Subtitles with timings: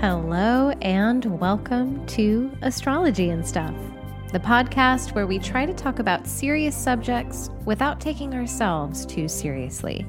[0.00, 3.74] Hello, and welcome to Astrology and Stuff,
[4.32, 10.06] the podcast where we try to talk about serious subjects without taking ourselves too seriously.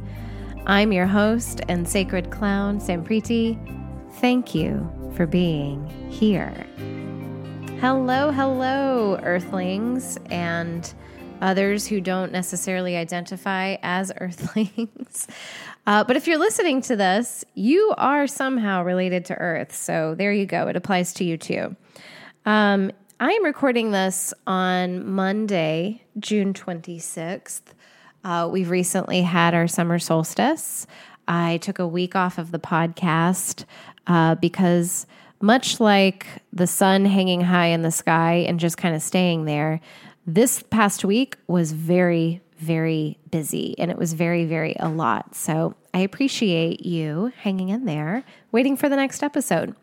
[0.66, 3.57] I'm your host and sacred clown, Sampriti.
[4.16, 6.67] Thank you for being here.
[7.79, 10.93] Hello, hello, Earthlings, and
[11.40, 15.29] others who don't necessarily identify as Earthlings.
[15.88, 19.73] Uh, but if you're listening to this, you are somehow related to Earth.
[19.73, 20.67] So there you go.
[20.67, 21.77] It applies to you too.
[22.45, 27.63] Um, I am recording this on Monday, June 26th.
[28.23, 30.87] Uh, we've recently had our summer solstice.
[31.27, 33.65] I took a week off of the podcast
[34.07, 35.05] uh, because,
[35.41, 39.81] much like the sun hanging high in the sky and just kind of staying there,
[40.26, 45.35] this past week was very, very busy and it was very, very a lot.
[45.35, 48.23] So I appreciate you hanging in there,
[48.54, 49.76] waiting for the next episode.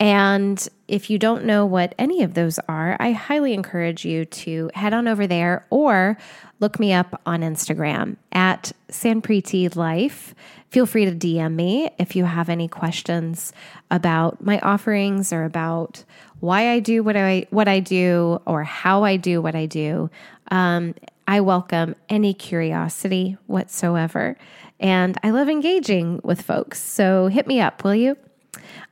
[0.00, 4.70] And if you don't know what any of those are, I highly encourage you to
[4.74, 6.18] head on over there or
[6.60, 10.34] look me up on Instagram at Sampriti Life.
[10.70, 13.52] Feel free to DM me if you have any questions
[13.90, 16.04] about my offerings or about
[16.40, 20.10] why I do what I what I do or how I do what I do.
[20.50, 20.94] Um,
[21.26, 24.36] I welcome any curiosity whatsoever,
[24.80, 26.82] and I love engaging with folks.
[26.82, 28.16] So hit me up, will you?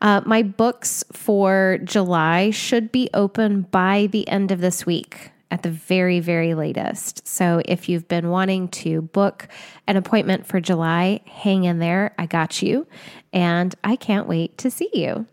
[0.01, 5.63] Uh, my books for July should be open by the end of this week at
[5.63, 7.27] the very, very latest.
[7.29, 9.49] So if you've been wanting to book
[9.87, 12.15] an appointment for July, hang in there.
[12.19, 12.87] I got you.
[13.33, 15.27] And I can't wait to see you.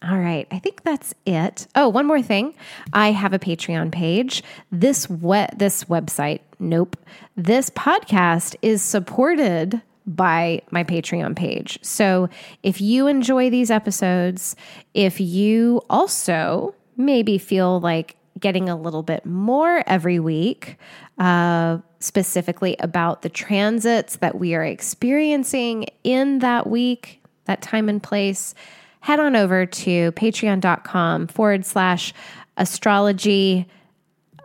[0.00, 1.66] All right, I think that's it.
[1.74, 2.54] Oh, one more thing.
[2.92, 4.44] I have a Patreon page.
[4.70, 6.96] This we- this website, nope.
[7.36, 11.78] This podcast is supported by my Patreon page.
[11.82, 12.28] So
[12.62, 14.56] if you enjoy these episodes,
[14.94, 20.76] if you also maybe feel like getting a little bit more every week,
[21.18, 28.02] uh, specifically about the transits that we are experiencing in that week, that time and
[28.02, 28.54] place,
[29.00, 32.14] head on over to patreon.com forward slash
[32.56, 33.66] astrology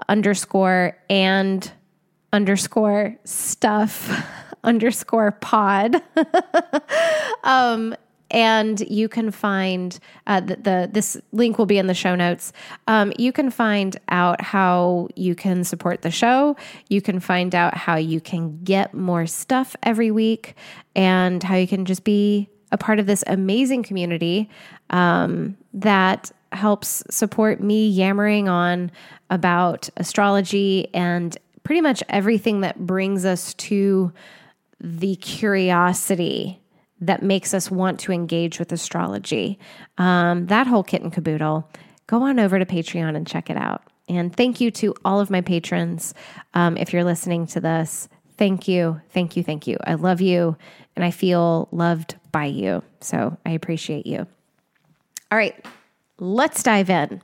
[0.09, 1.71] underscore and
[2.33, 4.25] underscore stuff
[4.63, 6.01] underscore pod.
[7.43, 7.95] um,
[8.33, 12.51] and you can find uh, the, the, this link will be in the show notes.
[12.87, 16.57] Um, you can find out how you can support the show.
[16.89, 20.55] You can find out how you can get more stuff every week,
[20.95, 24.49] and how you can just be a part of this amazing community
[24.89, 28.91] um, that helps support me yammering on
[29.29, 34.11] about astrology and pretty much everything that brings us to
[34.83, 36.59] the curiosity
[36.99, 39.57] that makes us want to engage with astrology.
[39.97, 41.69] Um, that whole kit and caboodle.
[42.07, 43.83] Go on over to Patreon and check it out.
[44.09, 46.13] And thank you to all of my patrons.
[46.53, 49.77] Um, if you're listening to this, thank you, thank you, thank you.
[49.85, 50.57] I love you
[50.95, 52.83] and I feel loved by you.
[52.99, 54.27] So I appreciate you.
[55.31, 55.65] All right,
[56.19, 57.21] let's dive in.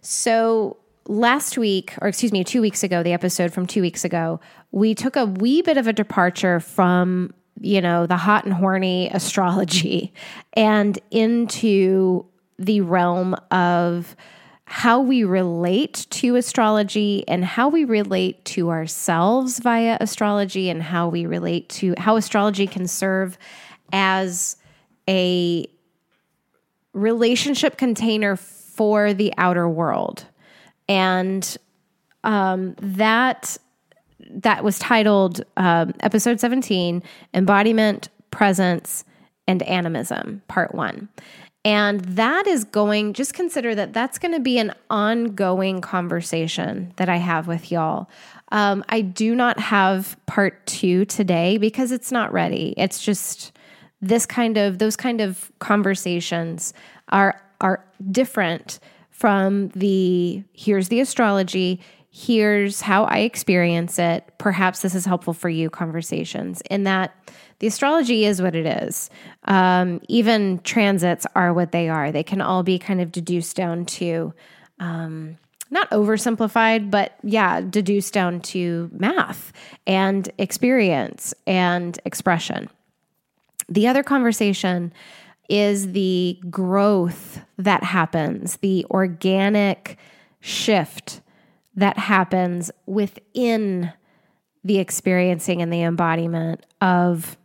[0.00, 0.76] So,
[1.08, 4.40] last week, or excuse me, two weeks ago, the episode from two weeks ago,
[4.76, 7.32] we took a wee bit of a departure from,
[7.62, 10.12] you know, the hot and horny astrology
[10.52, 12.26] and into
[12.58, 14.14] the realm of
[14.66, 21.08] how we relate to astrology and how we relate to ourselves via astrology and how
[21.08, 23.38] we relate to how astrology can serve
[23.94, 24.56] as
[25.08, 25.64] a
[26.92, 30.26] relationship container for the outer world.
[30.86, 31.56] And
[32.24, 33.56] um, that
[34.30, 37.02] that was titled um, episode 17
[37.34, 39.04] embodiment presence
[39.46, 41.08] and animism part one
[41.66, 47.08] and that is going, just consider that that's going to be an ongoing conversation that
[47.08, 48.08] I have with y'all.
[48.52, 52.72] Um, I do not have part two today because it's not ready.
[52.76, 53.50] It's just
[54.00, 56.72] this kind of those kind of conversations
[57.08, 58.78] are are different
[59.10, 61.80] from the here's the astrology,
[62.16, 64.24] here's how I experience it.
[64.38, 67.14] Perhaps this is helpful for you conversations in that
[67.58, 69.10] the astrology is what it is.
[69.44, 72.10] Um, even transits are what they are.
[72.10, 74.32] They can all be kind of deduced down to,
[74.80, 75.36] um,
[75.70, 79.52] not oversimplified, but yeah, deduced down to math
[79.86, 82.70] and experience and expression.
[83.68, 84.90] The other conversation
[85.50, 89.98] is the growth that happens, the organic
[90.40, 91.20] shift
[91.76, 93.92] that happens within
[94.64, 97.36] the experiencing and the embodiment of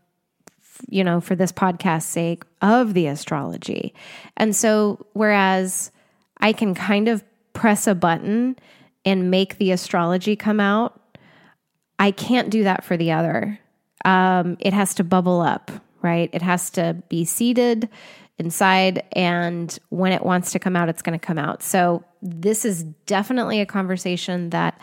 [0.89, 3.93] you know for this podcast's sake of the astrology.
[4.37, 5.91] And so whereas
[6.37, 7.23] i can kind of
[7.53, 8.55] press a button
[9.05, 10.99] and make the astrology come out
[11.99, 13.59] i can't do that for the other.
[14.03, 15.69] Um, it has to bubble up
[16.01, 16.29] right?
[16.33, 17.89] It has to be seated
[18.43, 21.63] inside, and when it wants to come out, it's going to come out.
[21.63, 24.79] So, this is definitely a conversation that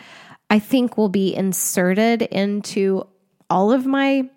[0.49, 3.07] I think will be inserted into
[3.49, 4.29] all of my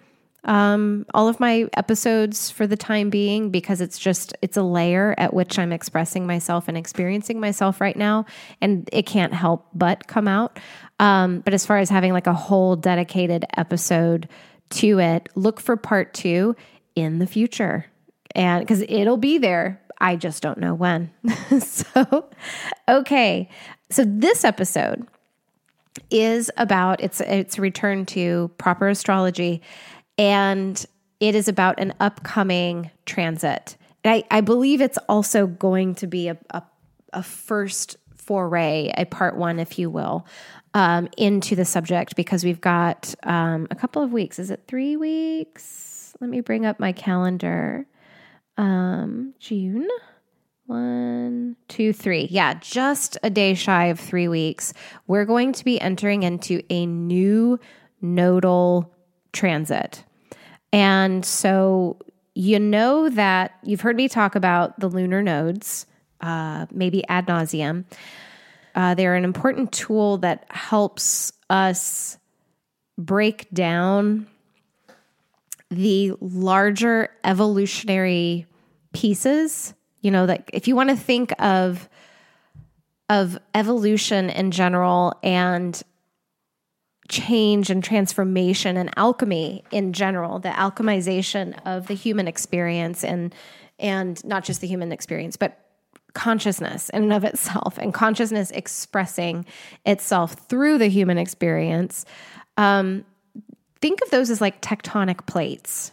[0.44, 5.14] um, all of my episodes for the time being because it's just it's a layer
[5.16, 8.26] at which I'm expressing myself and experiencing myself right now,
[8.60, 10.58] and it can't help but come out.
[10.98, 14.28] Um, but as far as having like a whole dedicated episode
[14.70, 16.56] to it, look for part two
[16.96, 17.86] in the future.
[18.34, 21.10] And because it'll be there, I just don't know when.
[21.60, 22.28] so,
[22.88, 23.48] okay.
[23.90, 25.06] So this episode
[26.10, 29.62] is about it's it's return to proper astrology
[30.16, 30.84] and
[31.20, 33.76] it is about an upcoming transit.
[34.02, 36.62] And I, I believe it's also going to be a, a,
[37.12, 40.26] a first foray, a part one, if you will,
[40.74, 44.38] um, into the subject because we've got um, a couple of weeks.
[44.38, 45.92] Is it three weeks?
[46.22, 47.84] let me bring up my calendar.
[48.56, 49.88] Um, June.
[50.66, 52.28] One, two, three.
[52.30, 54.72] Yeah, just a day shy of three weeks.
[55.06, 57.58] We're going to be entering into a new
[58.00, 58.92] nodal
[59.32, 60.04] transit.
[60.72, 61.98] And so
[62.34, 65.86] you know that you've heard me talk about the lunar nodes,
[66.20, 67.84] uh, maybe ad nauseum.
[68.74, 72.16] Uh, they're an important tool that helps us
[72.96, 74.26] break down
[75.72, 78.46] the larger evolutionary
[78.92, 81.88] pieces, you know, that if you want to think of
[83.08, 85.82] of evolution in general and
[87.08, 93.34] change and transformation and alchemy in general, the alchemization of the human experience and
[93.78, 95.58] and not just the human experience, but
[96.14, 99.44] consciousness in and of itself and consciousness expressing
[99.84, 102.04] itself through the human experience.
[102.56, 103.04] Um,
[103.82, 105.92] think of those as like tectonic plates.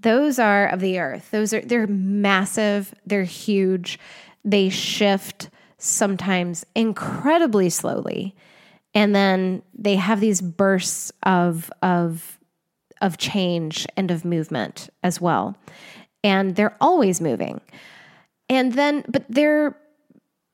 [0.00, 1.30] Those are of the earth.
[1.30, 3.98] Those are they're massive, they're huge.
[4.44, 5.48] They shift
[5.78, 8.34] sometimes incredibly slowly.
[8.92, 12.38] And then they have these bursts of of
[13.00, 15.56] of change and of movement as well.
[16.22, 17.60] And they're always moving.
[18.48, 19.76] And then but they're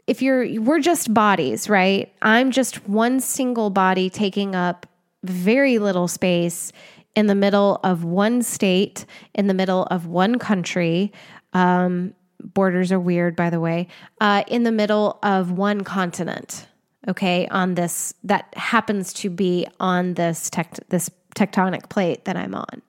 [0.07, 2.13] if you're we're just bodies, right?
[2.21, 4.87] I'm just one single body taking up
[5.29, 6.73] very little space
[7.15, 11.13] in the middle of one state, in the middle of one country.
[11.53, 13.89] Um, borders are weird, by the way,
[14.21, 16.67] uh, in the middle of one continent.
[17.09, 22.55] Okay, on this that happens to be on this tect- this tectonic plate that I'm
[22.55, 22.83] on,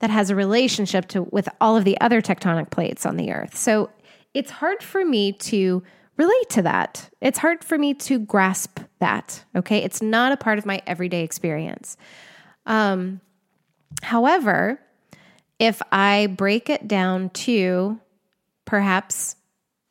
[0.00, 3.56] that has a relationship to with all of the other tectonic plates on the Earth.
[3.56, 3.90] So
[4.34, 5.82] it's hard for me to
[6.16, 7.08] relate to that.
[7.20, 8.73] It's hard for me to grasp
[9.04, 9.44] that.
[9.54, 9.78] Okay.
[9.82, 11.98] It's not a part of my everyday experience.
[12.64, 13.20] Um,
[14.02, 14.80] however,
[15.58, 18.00] if I break it down to
[18.64, 19.36] perhaps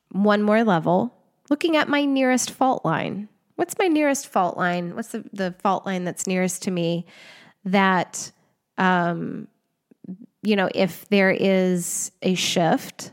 [0.10, 1.16] one more level,
[1.52, 4.96] looking at my nearest fault line, what's my nearest fault line?
[4.96, 7.06] What's the, the fault line that's nearest to me
[7.66, 8.32] that,
[8.80, 9.48] um,
[10.42, 13.12] you know, if there is a shift,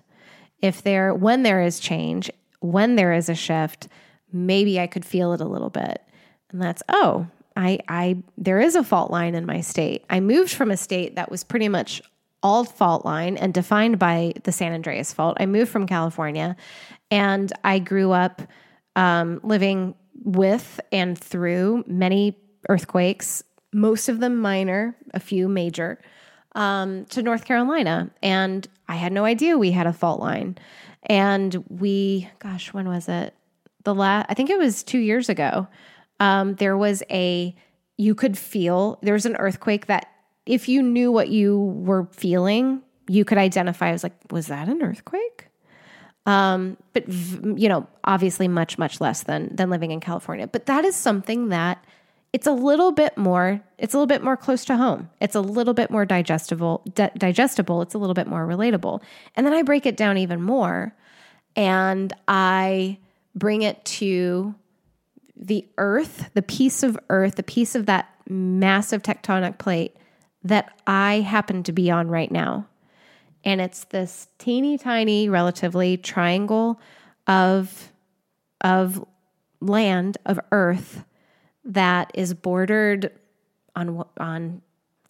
[0.62, 2.30] if there, when there is change,
[2.60, 3.88] when there is a shift,
[4.32, 6.02] maybe I could feel it a little bit.
[6.50, 10.04] And that's, oh, I, I, there is a fault line in my state.
[10.08, 12.02] I moved from a state that was pretty much
[12.42, 15.36] all fault line and defined by the San Andreas fault.
[15.40, 16.56] I moved from California
[17.10, 18.42] and I grew up
[18.96, 26.00] um, living with and through many earthquakes, most of them minor, a few major,
[26.54, 28.10] um, to North Carolina.
[28.22, 30.58] And I had no idea we had a fault line.
[31.04, 33.34] And we, gosh, when was it?
[33.84, 35.68] The last, I think it was two years ago.
[36.18, 37.54] Um, there was a
[37.96, 40.06] you could feel there was an earthquake that
[40.46, 44.82] if you knew what you were feeling, you could identify as like, was that an
[44.82, 45.48] earthquake?
[46.26, 50.46] Um, but you know, obviously much, much less than than living in California.
[50.46, 51.84] But that is something that
[52.32, 55.40] it's a little bit more it's a little bit more close to home it's a
[55.40, 59.02] little bit more digestible di- digestible it's a little bit more relatable
[59.36, 60.94] and then i break it down even more
[61.56, 62.96] and i
[63.34, 64.54] bring it to
[65.36, 69.96] the earth the piece of earth the piece of that massive tectonic plate
[70.42, 72.66] that i happen to be on right now
[73.44, 76.80] and it's this teeny tiny relatively triangle
[77.26, 77.92] of
[78.60, 79.04] of
[79.60, 81.04] land of earth
[81.64, 83.12] that is bordered
[83.76, 84.62] on on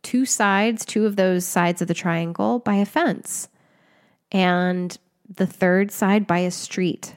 [0.03, 3.49] two sides, two of those sides of the triangle by a fence,
[4.33, 4.99] and
[5.29, 7.17] the third side by a street.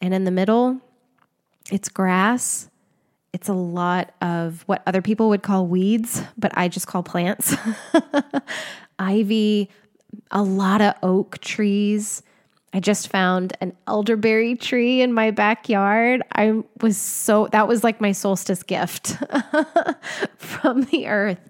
[0.00, 0.80] And in the middle,
[1.70, 2.68] it's grass.
[3.32, 7.54] It's a lot of what other people would call weeds, but I just call plants.
[8.98, 9.68] Ivy,
[10.30, 12.22] a lot of oak trees,
[12.72, 16.22] I just found an elderberry tree in my backyard.
[16.32, 19.16] I was so that was like my solstice gift
[20.36, 21.40] from the earth.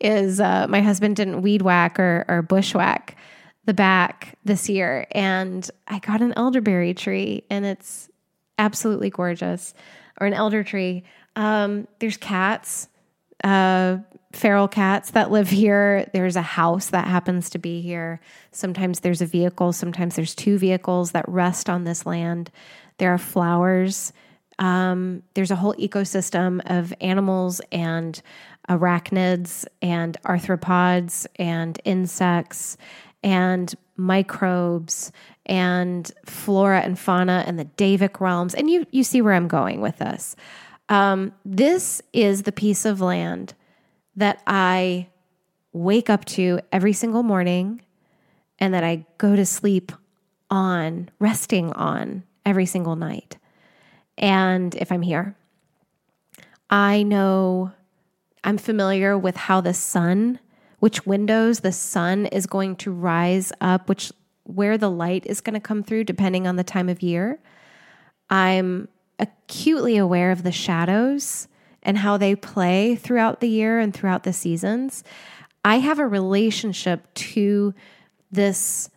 [0.00, 3.16] Is uh, my husband didn't weed whack or, or bushwhack
[3.66, 8.08] the back this year, and I got an elderberry tree, and it's
[8.58, 9.74] absolutely gorgeous,
[10.20, 11.04] or an elder tree.
[11.36, 12.88] Um, there's cats.
[13.42, 13.98] Uh,
[14.32, 16.08] feral cats that live here.
[16.12, 18.20] There's a house that happens to be here.
[18.52, 22.50] Sometimes there's a vehicle, sometimes there's two vehicles that rest on this land.
[22.98, 24.12] There are flowers.
[24.58, 28.20] Um, there's a whole ecosystem of animals and
[28.68, 32.76] arachnids and arthropods and insects
[33.24, 35.10] and microbes
[35.46, 38.54] and flora and fauna and the Devic realms.
[38.54, 40.36] And you, you see where I'm going with this.
[40.88, 43.54] Um, this is the piece of land
[44.14, 45.08] that I
[45.72, 47.80] wake up to every single morning
[48.58, 49.90] and that I go to sleep
[50.50, 53.38] on, resting on every single night.
[54.18, 55.34] And if I'm here,
[56.68, 57.72] I know
[58.44, 60.38] I'm familiar with how the sun,
[60.84, 64.12] which windows the sun is going to rise up, which
[64.42, 67.40] where the light is going to come through depending on the time of year.
[68.28, 68.88] I'm
[69.18, 71.48] acutely aware of the shadows
[71.82, 75.02] and how they play throughout the year and throughout the seasons.
[75.64, 77.72] I have a relationship to
[78.30, 78.90] this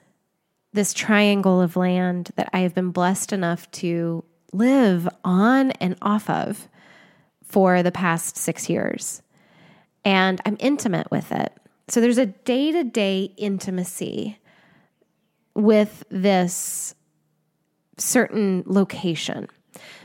[0.74, 6.29] this triangle of land that I have been blessed enough to live on and off
[6.29, 6.67] of
[7.46, 9.22] for the past 6 years.
[10.03, 11.53] And I'm intimate with it.
[11.89, 14.39] So there's a day-to-day intimacy
[15.56, 16.94] with this
[17.98, 19.48] certain location.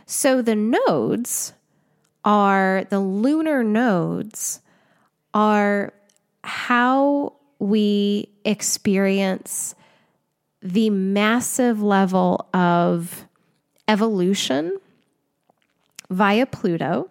[0.06, 1.52] So the nodes
[2.24, 4.60] are the lunar nodes
[5.34, 5.92] are
[6.44, 9.74] how we experience
[10.62, 13.26] the massive level of
[13.88, 14.78] evolution
[16.10, 17.10] via Pluto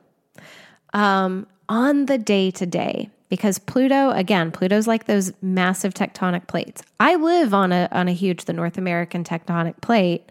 [0.93, 3.09] um, on the day to day.
[3.31, 6.83] Because Pluto, again, Pluto's like those massive tectonic plates.
[6.99, 10.29] I live on a on a huge, the North American tectonic plate,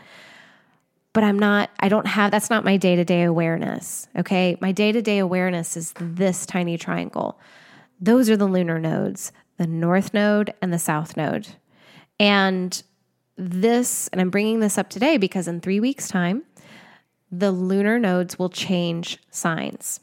[1.14, 4.06] but I'm not, I don't have, that's not my day to day awareness.
[4.16, 4.58] Okay.
[4.60, 7.40] My day to day awareness is this tiny triangle.
[8.00, 11.48] Those are the lunar nodes, the north node and the south node.
[12.18, 12.82] And
[13.36, 16.44] this, and I'm bringing this up today because in three weeks' time,
[17.32, 20.00] the lunar nodes will change signs.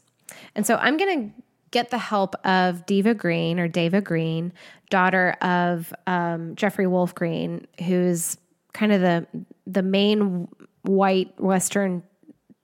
[0.56, 4.52] And so I'm going to get the help of Diva Green or Deva Green,
[4.90, 8.38] daughter of um, Jeffrey Wolf Green, who's
[8.72, 9.26] kind of the
[9.66, 10.48] the main
[10.82, 12.02] white Western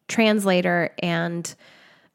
[0.09, 1.55] translator and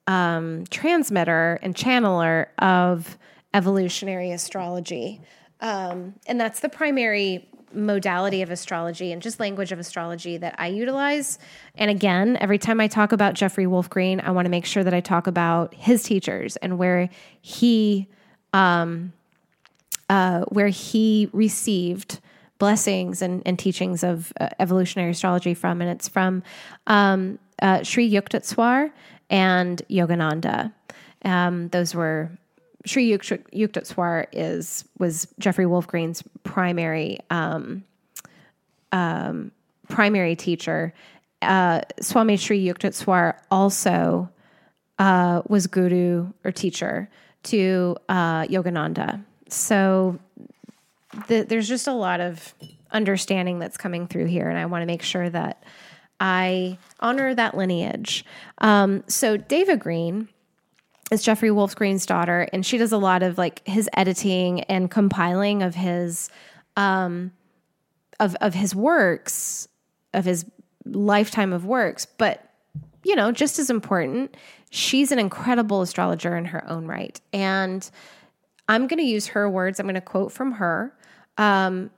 [0.08, 3.18] um, transmitter and channeler of
[3.54, 5.22] evolutionary astrology.
[5.62, 10.68] Um, and that's the primary modality of astrology and just language of astrology that I
[10.68, 11.40] utilize.
[11.76, 14.84] And again, every time I talk about Jeffrey Wolf Green, I want to make sure
[14.84, 17.10] that I talk about his teachers and where
[17.42, 18.08] he
[18.54, 19.14] um,
[20.10, 22.20] uh, where he received
[22.58, 26.44] blessings and, and teachings of uh, evolutionary astrology from, and it's from
[26.88, 28.92] um, uh, Sri Yukteswar
[29.30, 30.74] and Yogananda.
[31.24, 32.32] Um, those were
[32.90, 37.84] Sri Yukteswar is was Jeffrey Wolf Green's primary um,
[38.92, 39.52] um,
[39.90, 40.96] primary teacher.
[41.44, 44.28] Uh, Swami Sri Yukteswar also
[44.98, 47.08] uh, was guru or teacher
[47.44, 49.24] to uh, Yogananda.
[49.50, 50.18] So
[51.28, 52.56] the, there's just a lot of
[52.92, 55.64] understanding that's coming through here, and I want to make sure that
[56.20, 58.26] I honor that lineage.
[58.58, 60.28] Um, so, Deva Green
[61.12, 64.90] is Jeffrey Wolf Green's daughter, and she does a lot of like his editing and
[64.92, 66.30] compiling of his
[66.78, 67.32] um,
[68.20, 69.68] of of his works,
[70.14, 70.46] of his
[70.86, 72.06] lifetime of works.
[72.06, 72.44] But
[73.04, 74.36] you know, just as important,
[74.70, 77.90] she's an incredible astrologer in her own right, and
[78.68, 79.80] I'm going to use her words.
[79.80, 80.94] I'm going to quote from her
[81.38, 81.90] um,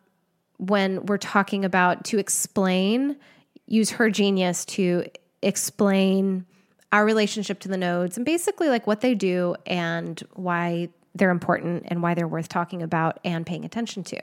[0.57, 3.17] when we're talking about to explain,
[3.65, 5.05] use her genius to
[5.41, 6.45] explain
[6.91, 11.85] our relationship to the nodes and basically like what they do and why they're important
[11.87, 14.19] and why they're worth talking about and paying attention to.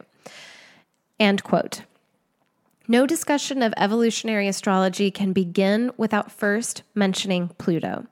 [1.19, 1.83] And quote
[2.87, 8.07] No discussion of evolutionary astrology can begin without first mentioning Pluto.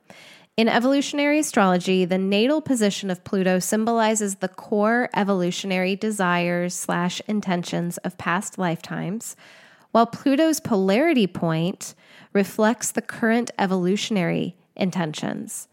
[0.56, 7.98] In evolutionary astrology, the natal position of Pluto symbolizes the core evolutionary desires slash intentions
[7.98, 9.36] of past lifetimes,
[9.90, 11.94] while Pluto's polarity point
[12.36, 15.68] reflects the current evolutionary intentions.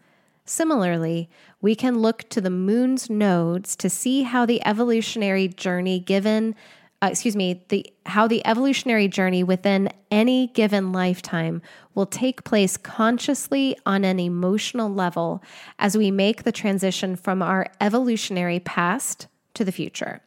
[0.46, 1.28] Similarly,
[1.60, 6.54] we can look to the moon's nodes to see how the evolutionary journey given
[7.02, 11.60] uh, excuse me, the how the evolutionary journey within any given lifetime
[11.94, 15.42] will take place consciously on an emotional level
[15.78, 20.22] as we make the transition from our evolutionary past to the future.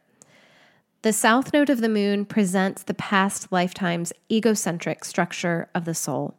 [1.02, 6.34] The south node of the moon presents the past lifetime's egocentric structure of the soul.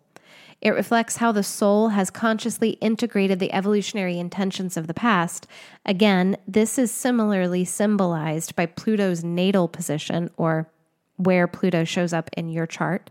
[0.59, 5.47] It reflects how the soul has consciously integrated the evolutionary intentions of the past.
[5.85, 10.69] Again, this is similarly symbolized by Pluto's natal position, or
[11.15, 13.09] where Pluto shows up in your chart.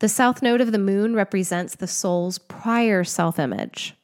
[0.00, 3.94] The south node of the moon represents the soul's prior self image.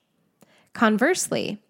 [0.73, 1.61] Conversely,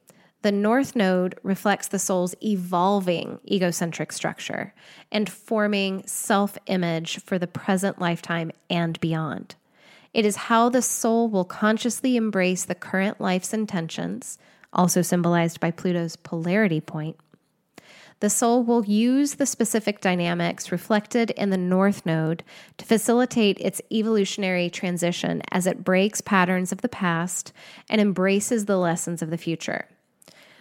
[0.45, 4.75] the north node reflects the soul's evolving egocentric structure
[5.11, 9.55] and forming self image for the present lifetime and beyond.
[10.13, 14.37] It is how the soul will consciously embrace the current life's intentions,
[14.71, 17.17] also symbolized by Pluto's polarity point.
[18.21, 22.45] The soul will use the specific dynamics reflected in the North Node
[22.77, 27.55] to facilitate its evolutionary transition as it breaks patterns of the past
[27.89, 29.87] and embraces the lessons of the future.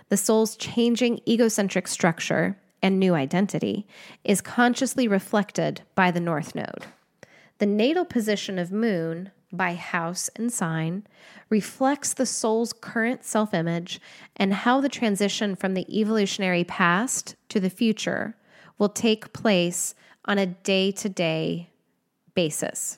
[0.09, 3.87] The soul's changing egocentric structure and new identity
[4.23, 6.85] is consciously reflected by the North Node.
[7.59, 11.05] The natal position of Moon by house and sign
[11.49, 14.01] reflects the soul's current self image
[14.35, 18.35] and how the transition from the evolutionary past to the future
[18.77, 21.69] will take place on a day to day
[22.33, 22.97] basis.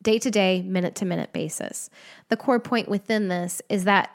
[0.00, 1.90] Day to day, minute to minute basis.
[2.28, 4.10] The core point within this is that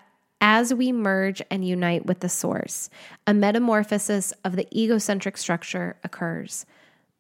[0.45, 2.89] as we merge and unite with the source,
[3.25, 6.65] a metamorphosis of the egocentric structure occurs.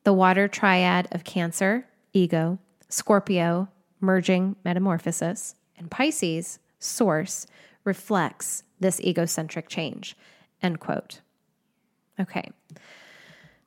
[0.03, 2.59] The water triad of Cancer, ego,
[2.89, 3.69] Scorpio,
[4.01, 7.47] merging metamorphosis, and Pisces, source,
[7.85, 10.17] reflects this egocentric change.
[10.61, 11.21] End quote.
[12.19, 12.51] Okay.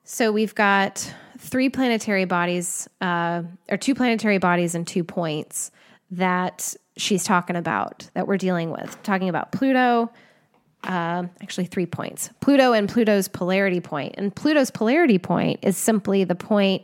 [0.04, 5.70] So we've got three planetary bodies, uh, or two planetary bodies and two points
[6.10, 9.00] that she's talking about that we're dealing with.
[9.02, 10.10] Talking about Pluto,
[10.84, 14.14] uh, actually three points Pluto and Pluto's polarity point.
[14.16, 16.82] And Pluto's polarity point is simply the point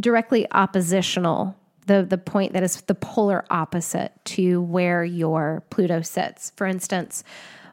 [0.00, 1.56] directly oppositional
[1.88, 6.52] the the point that is the polar opposite to where your Pluto sits.
[6.54, 7.24] For instance,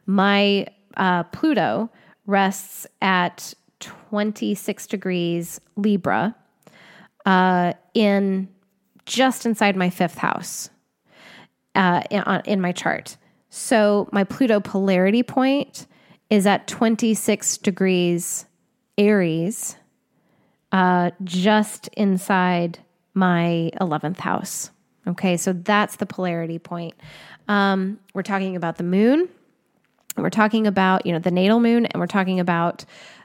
[0.06, 1.90] my uh, Pluto
[2.26, 6.34] rests at 26 degrees Libra
[7.26, 8.48] uh, in
[9.04, 10.70] just inside my fifth house
[11.76, 12.02] uh,
[12.44, 13.16] in, my chart.
[13.50, 15.86] So my Pluto polarity point
[16.30, 18.46] is at 26 degrees
[18.98, 19.76] Aries,
[20.72, 22.78] uh, just inside
[23.14, 24.70] my 11th house.
[25.06, 26.94] Okay, so that's the polarity point.
[27.46, 29.28] Um, we're talking about the moon.
[30.16, 32.84] We're talking about you know the natal moon, and we're talking about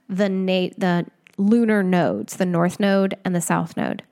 [0.09, 1.05] the nat- the
[1.37, 4.03] lunar nodes, the north node and the south node.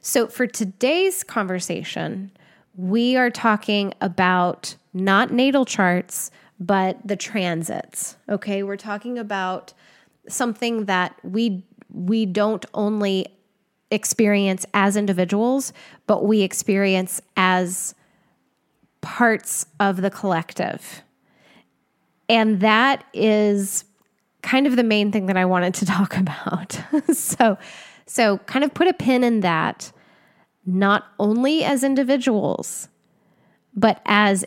[0.00, 2.30] So for today's conversation,
[2.80, 8.16] we are talking about not natal charts, but the transits.
[8.28, 9.72] Okay, we're talking about
[10.28, 13.26] something that we we don't only
[13.90, 15.72] experience as individuals,
[16.06, 17.94] but we experience as
[19.00, 21.02] parts of the collective.
[22.28, 23.84] And that is
[24.42, 26.80] kind of the main thing that I wanted to talk about.
[27.12, 27.58] so,
[28.06, 29.92] so kind of put a pin in that,
[30.66, 32.88] not only as individuals,
[33.74, 34.44] but as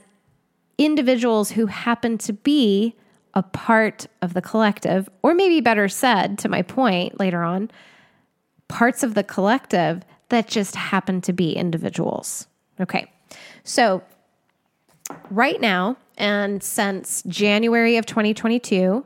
[0.78, 2.96] individuals who happen to be
[3.34, 7.72] a part of the collective, or maybe better said, to my point later on,
[8.68, 12.48] parts of the collective that just happen to be individuals.
[12.80, 13.12] Okay.
[13.64, 14.04] So
[15.30, 19.06] right now, and since January of 2022,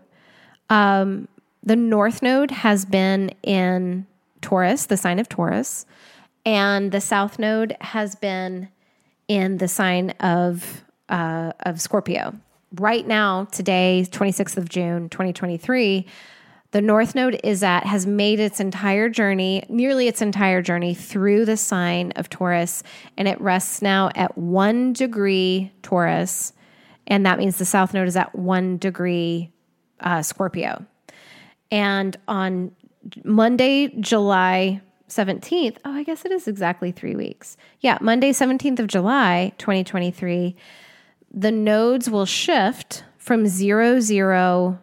[0.69, 1.27] um,
[1.63, 4.05] the North Node has been in
[4.41, 5.85] Taurus, the sign of Taurus,
[6.47, 8.69] and the South Node has been
[9.27, 12.33] in the sign of uh, of Scorpio.
[12.75, 16.05] Right now, today, 26th of June, 2023,
[16.71, 21.43] the North Node is at has made its entire journey, nearly its entire journey through
[21.43, 22.81] the sign of Taurus,
[23.17, 26.53] and it rests now at one degree Taurus,
[27.07, 29.51] and that means the South Node is at one degree
[29.99, 30.85] uh, Scorpio.
[31.71, 32.71] And on
[33.25, 37.57] Monday, July 17th, oh, I guess it is exactly three weeks.
[37.79, 40.55] Yeah, Monday, 17th of July, 2023,
[41.33, 44.79] the nodes will shift from zero, zero,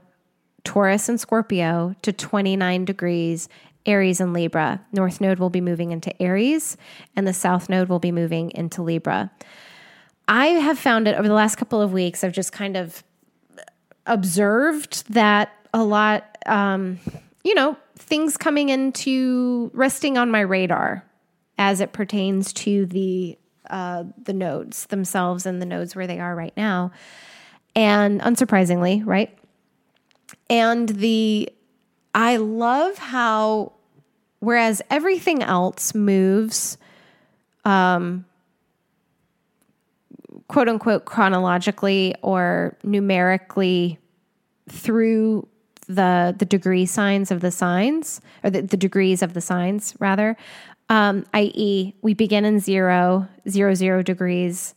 [0.64, 3.48] Taurus and Scorpio to 29 degrees
[3.86, 4.80] Aries and Libra.
[4.92, 6.76] North node will be moving into Aries,
[7.14, 9.30] and the south node will be moving into Libra.
[10.26, 13.04] I have found it over the last couple of weeks, I've just kind of
[14.06, 16.98] observed that a lot, um,
[17.42, 21.04] you know, things coming into resting on my radar
[21.58, 23.38] as it pertains to the
[23.70, 26.92] uh, the nodes themselves and the nodes where they are right now.
[27.74, 29.36] And unsurprisingly, right?
[30.50, 31.50] And the
[32.14, 33.72] I love how
[34.40, 36.76] whereas everything else moves
[37.64, 38.24] um
[40.48, 43.98] quote unquote chronologically or numerically
[44.68, 45.48] through
[45.86, 50.36] the the degree signs of the signs or the, the degrees of the signs rather.
[50.88, 54.74] Um, i.e we begin in zero zero zero degrees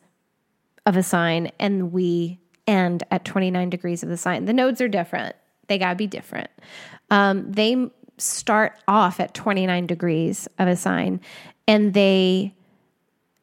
[0.85, 4.45] of a sign and we end at 29 degrees of the sign.
[4.45, 5.35] The nodes are different.
[5.67, 6.49] They got to be different.
[7.09, 11.21] Um, they start off at 29 degrees of a sign
[11.67, 12.53] and they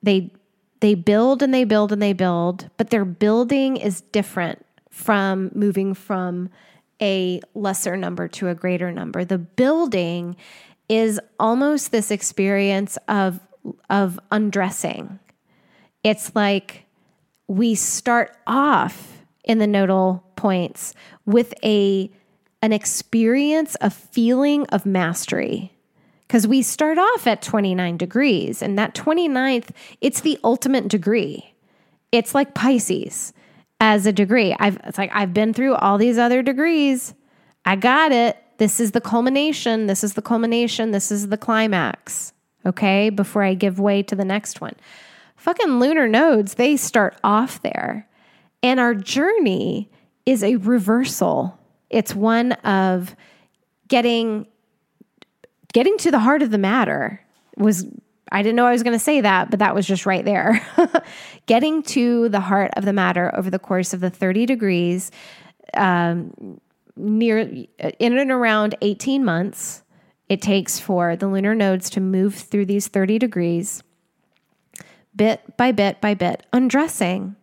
[0.03, 0.33] they
[0.81, 5.94] they build and they build and they build but their building is different from moving
[5.94, 6.50] from
[7.01, 9.25] a lesser number to a greater number.
[9.25, 10.37] The building
[10.89, 13.41] is almost this experience of
[13.89, 15.19] of undressing.
[16.03, 16.85] It's like
[17.49, 20.95] we start off in the nodal points
[21.27, 22.11] with a
[22.63, 25.73] an experience a feeling of mastery
[26.27, 29.69] because we start off at 29 degrees and that 29th
[30.01, 31.55] it's the ultimate degree
[32.11, 33.35] it's like pisces
[33.85, 34.57] as a degree.
[34.59, 37.12] I've it's like I've been through all these other degrees.
[37.66, 38.42] I got it.
[38.57, 39.88] This is the culmination.
[39.88, 40.90] This is the culmination.
[40.90, 42.33] This is the climax.
[42.64, 43.11] Okay?
[43.11, 44.75] Before I give way to the next one.
[45.37, 48.09] Fucking lunar nodes, they start off there.
[48.62, 49.90] And our journey
[50.25, 51.59] is a reversal.
[51.90, 53.14] It's one of
[53.88, 54.47] getting
[55.75, 57.20] getting to the heart of the matter
[57.59, 57.85] was
[58.35, 60.61] I didn't know I was going to say that, but that was just right there.
[61.47, 65.12] Getting to the heart of the matter over the course of the 30 degrees,
[65.75, 66.61] um,
[66.97, 69.85] near in and around 18 months,
[70.29, 73.85] it takes for the lunar nodes to move through these 30 degrees,
[75.14, 77.37] bit by bit by bit, undressing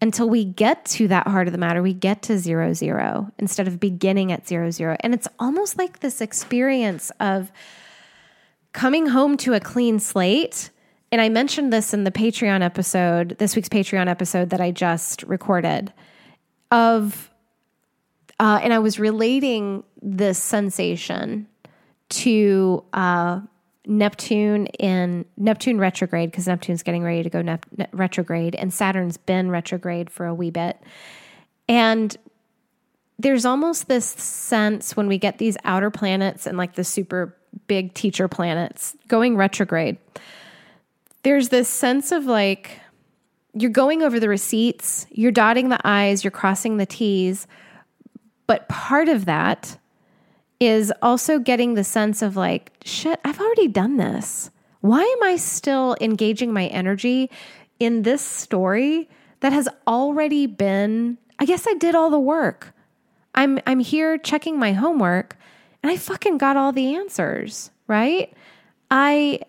[0.00, 1.80] until we get to that heart of the matter.
[1.80, 4.96] We get to zero, zero instead of beginning at zero, zero.
[4.98, 7.52] And it's almost like this experience of,
[8.74, 10.70] coming home to a clean slate.
[11.10, 15.22] And I mentioned this in the Patreon episode, this week's Patreon episode that I just
[15.22, 15.92] recorded
[16.70, 17.30] of,
[18.40, 21.46] uh, and I was relating this sensation
[22.10, 23.40] to uh,
[23.86, 29.50] Neptune in Neptune retrograde because Neptune's getting ready to go nep- retrograde, and Saturn's been
[29.50, 30.80] retrograde for a wee bit.
[31.68, 32.16] And
[33.20, 37.94] there's almost this sense when we get these outer planets and like the super big
[37.94, 39.96] teacher planets going retrograde,
[41.22, 42.80] there's this sense of like
[43.54, 47.46] you're going over the receipts, you're dotting the I's, you're crossing the T's.
[48.46, 49.78] But part of that
[50.60, 54.50] is also getting the sense of like, shit, I've already done this.
[54.80, 57.30] Why am I still engaging my energy
[57.80, 59.08] in this story
[59.40, 62.72] that has already been, I guess I did all the work.
[63.34, 65.36] I'm I'm here checking my homework,
[65.84, 68.32] and I fucking got all the answers, right?
[68.90, 69.40] I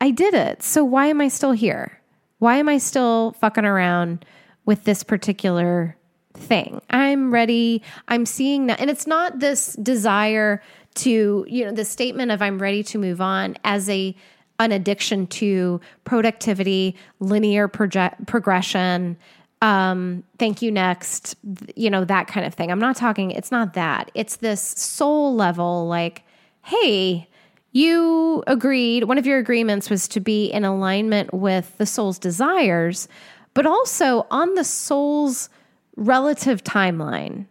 [0.00, 0.60] I did it.
[0.60, 2.00] So why am I still here?
[2.40, 4.24] Why am I still fucking around
[4.66, 5.96] with this particular
[6.32, 6.82] thing?
[6.90, 7.80] I'm ready.
[8.08, 10.60] I'm seeing that and it's not this desire
[10.96, 14.16] to, you know, the statement of I'm ready to move on as a
[14.58, 19.16] an addiction to productivity, linear proje- progression,
[19.64, 21.36] um, thank you next,
[21.74, 22.70] you know, that kind of thing.
[22.70, 24.10] I'm not talking, it's not that.
[24.12, 26.22] It's this soul level, like,
[26.60, 27.26] hey,
[27.72, 33.08] you agreed, one of your agreements was to be in alignment with the soul's desires,
[33.54, 35.48] but also on the soul's
[35.96, 37.46] relative timeline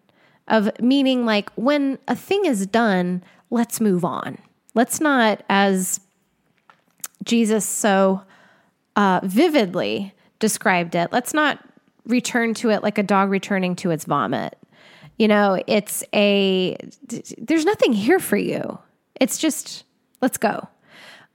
[0.50, 4.38] of meaning like when a thing is done, let's move on.
[4.76, 6.00] Let's not, as
[7.24, 8.22] Jesus so
[8.96, 11.58] uh, vividly described it, let's not
[12.06, 14.58] return to it like a dog returning to its vomit.
[15.18, 16.76] You know, it's a,
[17.38, 18.80] there's nothing here for you.
[19.20, 19.86] It's just,
[20.22, 20.68] let's go.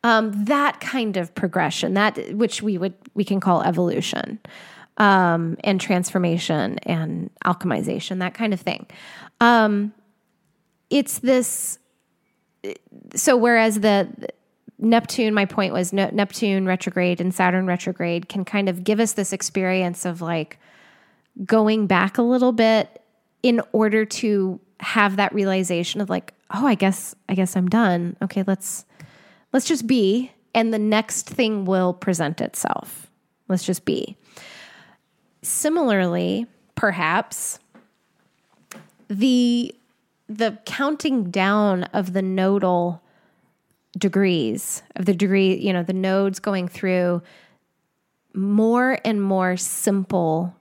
[0.04, 4.38] Um, that kind of progression, that which we would, we can call evolution
[4.96, 8.86] um, and transformation and alchemization, that kind of thing.
[9.40, 9.92] Um,
[10.90, 11.78] it's this.
[13.14, 14.08] So whereas the
[14.78, 19.32] Neptune, my point was Neptune retrograde and Saturn retrograde can kind of give us this
[19.32, 20.58] experience of like
[21.44, 23.02] going back a little bit
[23.42, 28.16] in order to have that realization of like, oh, I guess I guess I'm done.
[28.22, 28.84] Okay, let's
[29.52, 33.10] let's just be and the next thing will present itself.
[33.48, 34.16] Let's just be.
[35.42, 37.58] Similarly, perhaps
[39.08, 39.74] the
[40.28, 43.02] the counting down of the nodal
[43.98, 47.22] degrees of the degree, you know, the nodes going through
[48.34, 50.54] more and more simple,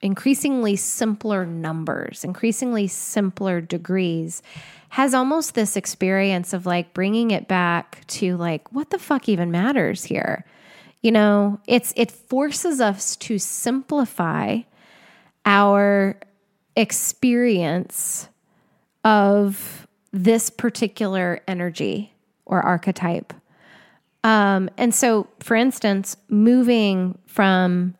[0.00, 4.42] increasingly simpler numbers, increasingly simpler degrees
[4.90, 9.50] has almost this experience of like bringing it back to like what the fuck even
[9.50, 10.44] matters here?
[11.02, 14.60] You know, it's it forces us to simplify
[15.44, 16.18] our
[16.74, 18.28] experience
[19.04, 22.12] of this particular energy
[22.48, 23.32] or archetype.
[24.24, 27.94] Um, and so, for instance, moving from,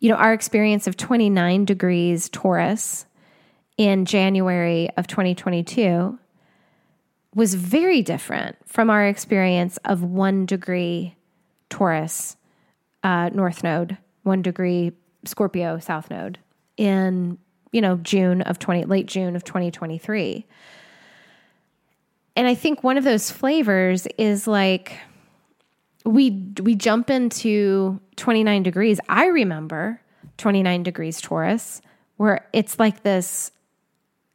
[0.00, 3.04] you know, our experience of 29 degrees Taurus
[3.76, 6.18] in January of 2022
[7.34, 11.16] was very different from our experience of one degree
[11.68, 12.36] Taurus
[13.02, 14.92] uh, North Node, one degree
[15.24, 16.38] Scorpio South Node
[16.76, 17.38] in
[17.72, 20.46] you know June of twenty late June of twenty twenty three.
[22.36, 24.98] And I think one of those flavors is like
[26.04, 29.00] we we jump into 29 degrees.
[29.08, 30.00] I remember
[30.38, 31.80] 29 degrees Taurus
[32.16, 33.50] where it's like this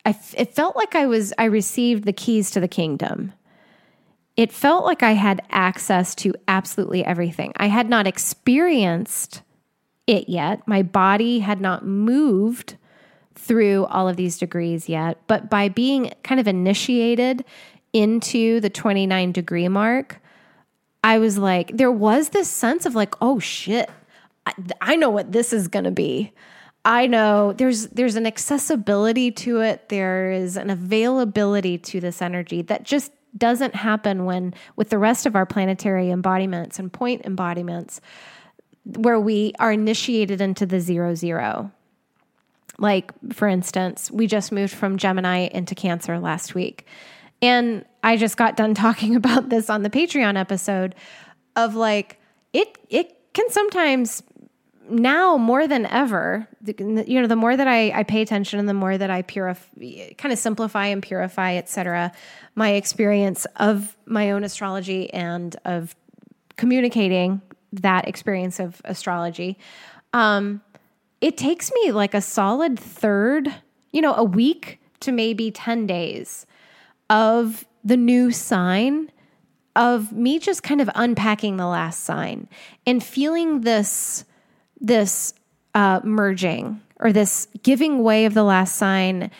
[0.06, 3.34] I it felt like I was I received the keys to the kingdom
[4.40, 7.52] it felt like I had access to absolutely everything.
[7.58, 9.42] I had not experienced
[10.08, 10.66] it yet.
[10.66, 12.78] My body had not moved
[13.36, 15.18] through all of these degrees yet.
[15.28, 17.44] But by being kind of initiated
[17.94, 20.22] into the 29 degree mark,
[21.04, 23.90] I was like, there was this sense of like, oh shit,
[24.46, 26.34] I, I know what this is going to be.
[26.86, 29.90] I know there's there's an accessibility to it.
[29.90, 35.26] There is an availability to this energy that just doesn't happen when with the rest
[35.26, 38.02] of our planetary embodiments and point embodiments
[38.86, 41.72] where we are initiated into the zero zero
[42.80, 46.88] like for instance we just moved from gemini into cancer last week
[47.42, 50.96] and i just got done talking about this on the patreon episode
[51.56, 52.20] of like
[52.54, 54.24] it it can sometimes
[54.90, 58.74] now more than ever, you know, the more that I, I pay attention and the
[58.74, 62.12] more that I purify, kind of simplify and purify, etc.,
[62.56, 65.96] my experience of my own astrology and of
[66.58, 69.58] communicating that experience of astrology,
[70.14, 70.62] um,
[71.22, 73.54] it takes me like a solid third,
[73.92, 76.46] you know, a week to maybe 10 days
[77.10, 79.12] of the new sign
[79.76, 82.50] of me just kind of unpacking the last sign
[82.86, 84.26] and feeling this
[84.82, 85.34] this
[85.76, 89.32] uh, merging or this giving way of the last sign.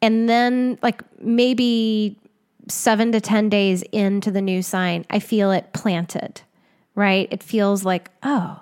[0.00, 2.18] And then, like, maybe
[2.68, 6.42] seven to 10 days into the new sign, I feel it planted,
[6.94, 7.28] right?
[7.30, 8.60] It feels like, oh,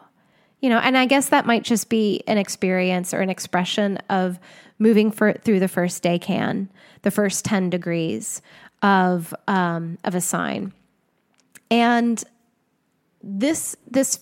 [0.61, 4.39] you know, and I guess that might just be an experience or an expression of
[4.81, 6.69] moving for, through the first day can,
[7.03, 8.43] the first 10 degrees
[8.83, 10.73] of, um, of a sign.
[11.71, 12.25] And
[13.23, 14.19] this, this,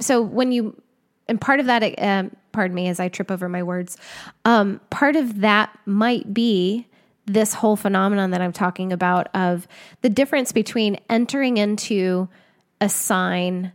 [0.00, 0.80] so when you
[1.28, 3.96] and part of that, um, pardon me as I trip over my words,
[4.44, 6.86] um, part of that might be
[7.26, 9.66] this whole phenomenon that I'm talking about of
[10.02, 12.28] the difference between entering into
[12.80, 13.72] a sign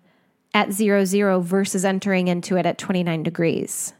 [0.53, 3.93] at zero zero versus entering into it at 29 degrees.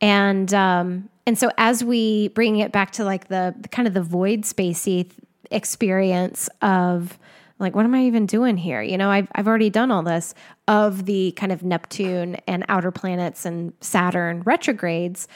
[0.00, 3.94] And um, and so as we bring it back to like the, the kind of
[3.94, 5.10] the void spacey
[5.50, 7.18] experience of
[7.58, 8.82] like what am i even doing here?
[8.82, 10.34] You know I've, I've already done all this
[10.66, 15.28] of the kind of neptune and outer planets and saturn retrogrades.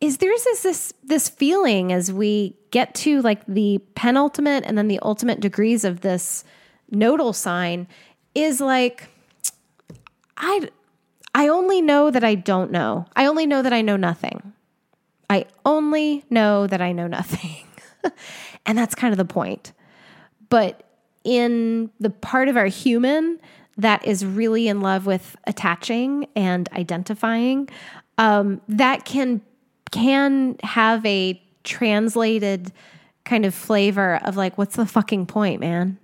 [0.00, 4.88] Is there's this this this feeling as we get to like the penultimate and then
[4.88, 6.44] the ultimate degrees of this
[6.90, 7.86] nodal sign
[8.34, 9.08] is like
[10.36, 10.68] i
[11.36, 13.04] I only know that I don't know.
[13.14, 14.54] I only know that I know nothing.
[15.28, 17.66] I only know that I know nothing.
[18.66, 19.74] and that's kind of the point.
[20.48, 20.82] But
[21.24, 23.38] in the part of our human
[23.76, 27.68] that is really in love with attaching and identifying,
[28.16, 29.42] um, that can
[29.90, 32.72] can have a translated
[33.26, 35.98] kind of flavor of like, what's the fucking point, man?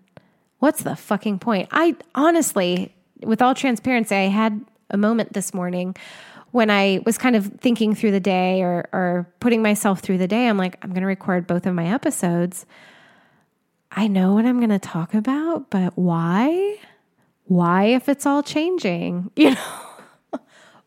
[0.58, 1.70] What's the fucking point?
[1.72, 5.96] I honestly, with all transparency, I had a moment this morning
[6.52, 10.28] when I was kind of thinking through the day or, or putting myself through the
[10.28, 10.48] day.
[10.48, 12.66] I'm like, I'm going to record both of my episodes.
[13.90, 16.78] I know what I'm going to talk about, but why?
[17.44, 19.30] Why if it's all changing?
[19.36, 20.40] You know?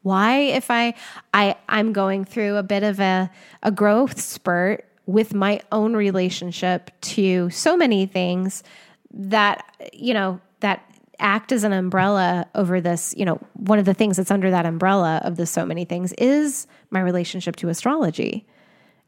[0.04, 0.94] why if I
[1.34, 3.32] I I'm going through a bit of a
[3.64, 8.64] a growth spurt with my own relationship to so many things
[9.12, 10.88] that you know that
[11.20, 14.66] act as an umbrella over this you know one of the things that's under that
[14.66, 18.46] umbrella of the so many things is my relationship to astrology.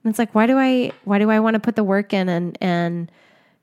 [0.04, 2.30] And it's like why do i why do i want to put the work in
[2.30, 3.12] and and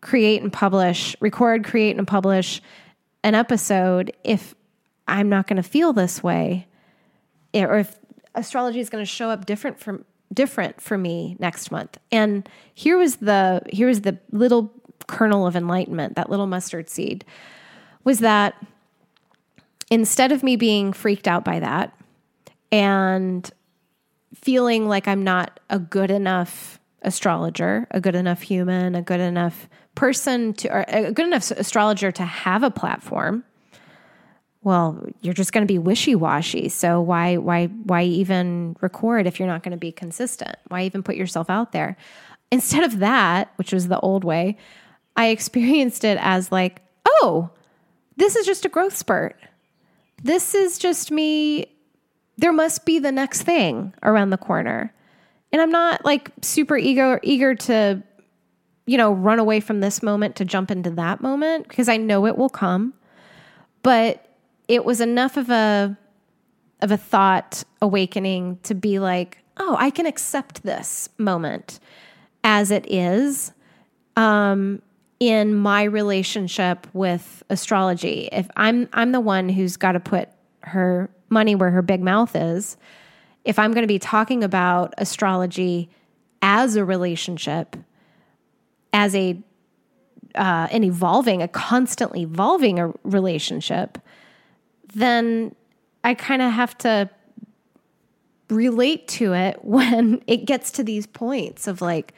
[0.00, 2.60] create and publish record create and publish
[3.22, 4.54] an episode if
[5.08, 6.66] i'm not going to feel this way?
[7.54, 7.98] Eh, or if
[8.34, 11.98] astrology is going to show up different from different for me next month.
[12.10, 14.72] And here was the here was the little
[15.06, 17.24] kernel of enlightenment, that little mustard seed,
[18.04, 18.54] was that
[19.90, 21.96] instead of me being freaked out by that
[22.70, 23.50] and
[24.34, 29.68] feeling like I'm not a good enough astrologer, a good enough human, a good enough
[29.94, 33.44] person to, or a good enough astrologer to have a platform,
[34.62, 36.70] well, you're just going to be wishy-washy.
[36.70, 40.56] So why why why even record if you're not going to be consistent?
[40.68, 41.96] Why even put yourself out there?
[42.50, 44.56] Instead of that, which was the old way,
[45.16, 47.50] I experienced it as like, "Oh,
[48.16, 49.36] this is just a growth spurt.
[50.22, 51.66] This is just me
[52.36, 54.92] there must be the next thing around the corner."
[55.52, 58.02] And I'm not like super eager eager to
[58.86, 62.26] you know, run away from this moment to jump into that moment because I know
[62.26, 62.94] it will come.
[63.82, 64.26] But
[64.68, 65.96] it was enough of a
[66.82, 71.80] of a thought awakening to be like, oh, I can accept this moment
[72.42, 73.52] as it is
[74.16, 74.82] um,
[75.20, 78.28] in my relationship with astrology.
[78.32, 80.28] If I'm I'm the one who's got to put
[80.62, 82.76] her money where her big mouth is,
[83.44, 85.90] if I'm going to be talking about astrology
[86.42, 87.76] as a relationship,
[88.92, 89.38] as a
[90.34, 93.98] uh, an evolving, a constantly evolving a relationship,
[94.94, 95.54] then
[96.02, 97.08] I kind of have to
[98.50, 102.14] relate to it when it gets to these points of like,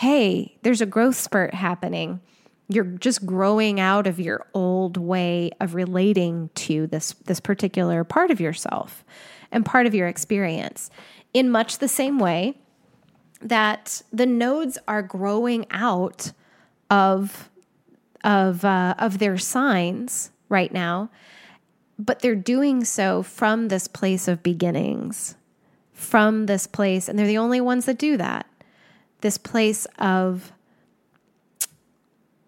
[0.00, 2.20] hey, there's a growth spurt happening.
[2.68, 8.30] You're just growing out of your old way of relating to this this particular part
[8.30, 9.04] of yourself
[9.52, 10.88] and part of your experience
[11.34, 12.56] in much the same way
[13.42, 16.32] that the nodes are growing out
[16.88, 17.50] of
[18.24, 21.10] of uh, of their signs right now
[21.98, 25.36] but they're doing so from this place of beginnings,
[25.92, 28.46] from this place, and they're the only ones that do that.
[29.20, 30.52] This place of,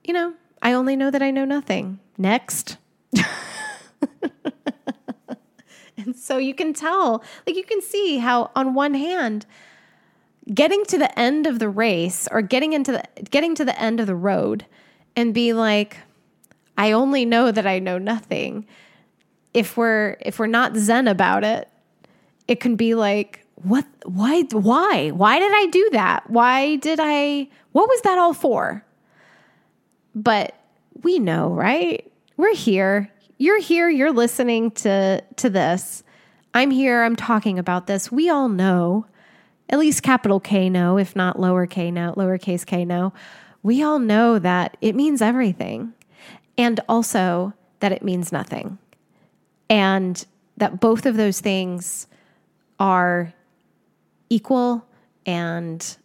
[0.05, 1.99] you know, I only know that I know nothing.
[2.17, 2.77] Next.
[5.97, 9.47] and so you can tell, like, you can see how, on one hand,
[10.53, 14.01] getting to the end of the race or getting into the getting to the end
[14.01, 14.67] of the road
[15.15, 15.99] and be like
[16.77, 18.67] I only know that I know nothing
[19.55, 21.69] if we're if we're not zen about it,
[22.49, 25.11] it can be like, what why why?
[25.11, 26.29] Why did I do that?
[26.29, 28.85] Why did I what was that all for?
[30.15, 30.55] But
[31.03, 32.11] we know, right?
[32.37, 33.11] We're here.
[33.39, 36.03] You're here, you're listening to to this.
[36.55, 38.13] I'm here, I'm talking about this.
[38.13, 39.07] We all know,
[39.71, 43.13] at least capital K know, if not lower K know, lowercase K know.
[43.63, 45.95] We all know that it means everything.
[46.59, 48.79] And also that it means nothing
[49.73, 50.27] and
[50.59, 52.07] that both of those things
[52.79, 53.33] are
[54.33, 54.83] equal
[55.27, 55.99] and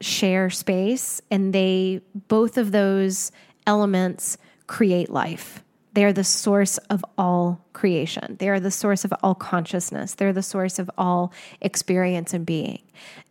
[0.00, 3.30] share space and they both of those
[3.66, 5.62] elements create life.
[5.92, 8.36] They are the source of all creation.
[8.38, 10.14] They are the source of all consciousness.
[10.14, 11.30] They're the source of all
[11.60, 12.80] experience and being.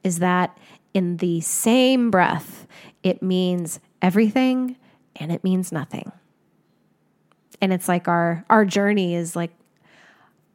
[0.03, 0.55] Is that
[0.93, 2.67] in the same breath
[3.01, 4.78] it means everything
[5.15, 6.11] and it means nothing.
[7.59, 9.51] And it's like our our journey is like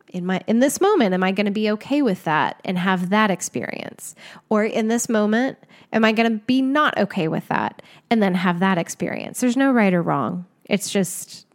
[0.09, 3.11] in my in this moment am i going to be okay with that and have
[3.11, 4.15] that experience?
[4.49, 5.59] Or in this moment
[5.93, 9.41] am i going to be not okay with that and then have that experience?
[9.41, 10.47] There's no right or wrong.
[10.65, 11.47] It's just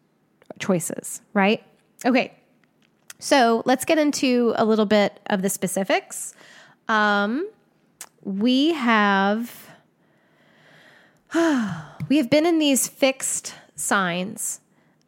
[0.60, 1.64] choices right?
[2.06, 2.34] Okay.
[3.20, 6.34] So let's get into a little bit of the specifics.
[6.88, 7.47] Um,
[8.24, 9.70] we have
[12.10, 14.60] we have been in these fixed signs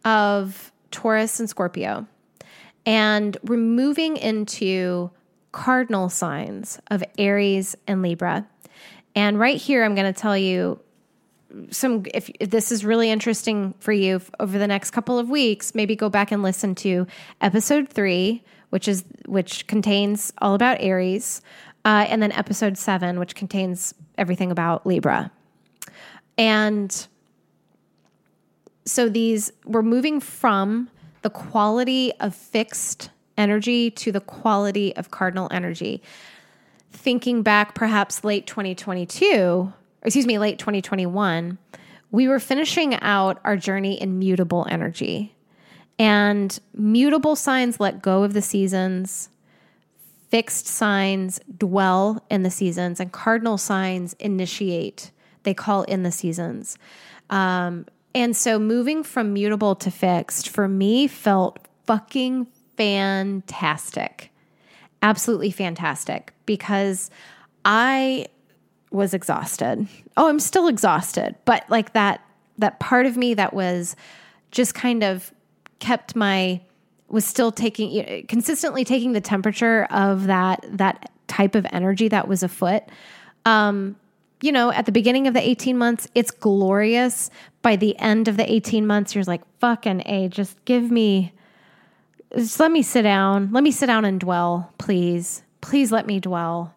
[0.06, 2.08] of Taurus and Scorpio,
[2.86, 5.10] and we're moving into
[5.52, 8.48] cardinal signs of Aries and Libra.
[9.16, 10.80] And right here, I'm going to tell you
[11.70, 15.76] some if, if, this is really interesting for you over the next couple of weeks
[15.76, 17.06] maybe go back and listen to
[17.42, 21.42] episode three which is which contains all about aries
[21.86, 25.32] uh, and then episode seven which contains everything about libra
[26.40, 27.08] and
[28.86, 30.90] so these we're moving from
[31.24, 36.02] the quality of fixed energy to the quality of cardinal energy
[36.92, 41.58] thinking back perhaps late 2022 excuse me, late 2021,
[42.12, 45.36] we were finishing out our journey in mutable energy.
[45.98, 49.30] And mutable signs let go of the seasons,
[50.30, 55.12] fixed signs dwell in the seasons, and cardinal signs initiate.
[55.44, 56.78] They call in the seasons.
[57.30, 57.86] Um,
[58.16, 62.48] and so moving from mutable to fixed for me felt fucking
[62.78, 64.32] fantastic.
[65.02, 67.10] Absolutely fantastic because
[67.66, 68.28] I
[68.92, 69.88] was exhausted.
[70.16, 72.22] Oh, I'm still exhausted, but like that
[72.60, 73.96] that part of me that was
[74.52, 75.34] just kind of
[75.80, 76.62] kept my
[77.10, 82.44] was still taking consistently taking the temperature of that that type of energy that was
[82.44, 82.84] afoot.
[83.46, 83.96] Um,
[84.44, 87.30] you know, at the beginning of the 18 months, it's glorious.
[87.62, 91.32] By the end of the 18 months, you're like, fucking A, just give me,
[92.36, 93.54] just let me sit down.
[93.54, 95.44] Let me sit down and dwell, please.
[95.62, 96.76] Please let me dwell.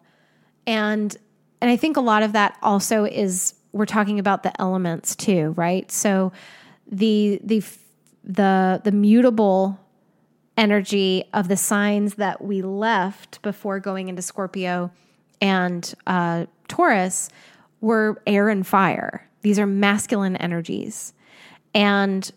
[0.65, 1.13] And
[1.59, 5.53] and I think a lot of that also is we're talking about the elements too,
[5.57, 5.91] right?
[5.91, 6.31] So
[6.89, 7.61] the the
[8.23, 9.77] the the mutable
[10.55, 14.89] energy of the signs that we left before going into Scorpio
[15.41, 17.29] and uh, Taurus
[17.81, 19.27] were air and fire.
[19.41, 21.13] These are masculine energies.
[21.73, 22.29] And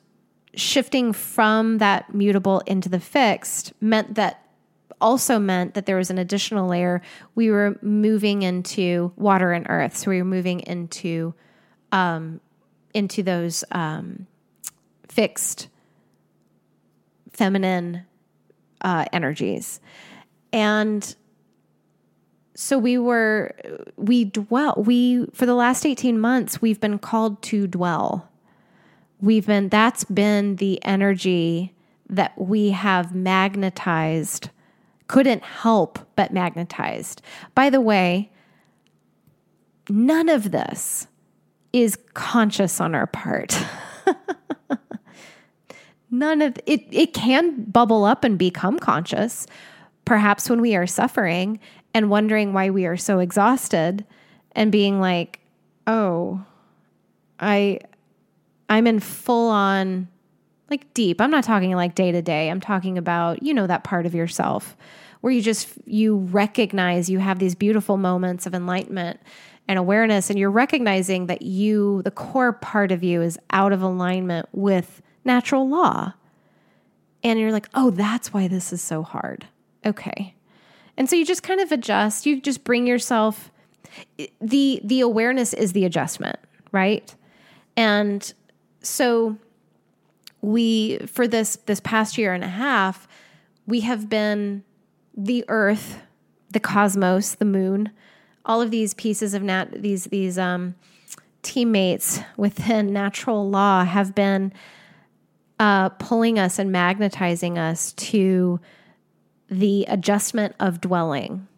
[0.55, 4.45] shifting from that mutable into the fixed meant that
[5.01, 7.01] also meant that there was an additional layer.
[7.35, 11.35] We were moving into water and earth, so we were moving into
[11.93, 12.41] um,
[12.93, 14.27] into those um,
[15.09, 15.69] fixed
[17.33, 18.05] feminine
[18.83, 19.81] uh, energies,
[20.53, 21.15] and
[22.61, 23.55] so we were
[23.97, 28.29] we dwell we for the last 18 months we've been called to dwell
[29.21, 31.73] we've been that's been the energy
[32.09, 34.51] that we have magnetized
[35.11, 37.21] couldn't help but magnetized.
[37.57, 38.31] By the way,
[39.89, 41.09] none of this
[41.73, 43.59] is conscious on our part.
[46.13, 49.49] none of it it can bubble up and become conscious
[50.05, 51.59] perhaps when we are suffering
[51.95, 54.05] and wondering why we are so exhausted
[54.53, 55.41] and being like,
[55.87, 56.45] "Oh,
[57.39, 57.81] I
[58.69, 60.09] I'm in full on
[60.71, 61.21] like deep.
[61.21, 62.49] I'm not talking like day to day.
[62.49, 64.77] I'm talking about, you know, that part of yourself
[65.21, 69.21] where you just you recognize you have these beautiful moments of enlightenment
[69.69, 73.83] and awareness and you're recognizing that you the core part of you is out of
[73.83, 76.15] alignment with natural law.
[77.23, 79.47] And you're like, "Oh, that's why this is so hard."
[79.85, 80.35] Okay.
[81.01, 82.27] And so you just kind of adjust.
[82.27, 83.51] You just bring yourself
[84.39, 86.39] the the awareness is the adjustment,
[86.73, 87.15] right?
[87.75, 88.31] And
[88.83, 89.39] so
[90.43, 93.09] we for this this past year and a half
[93.67, 94.63] we have been
[95.17, 96.03] the earth
[96.51, 97.91] the cosmos the moon
[98.45, 100.75] all of these pieces of nat these these um,
[101.43, 104.53] teammates within natural law have been
[105.59, 108.61] uh, pulling us and magnetizing us to
[109.51, 111.49] the adjustment of dwelling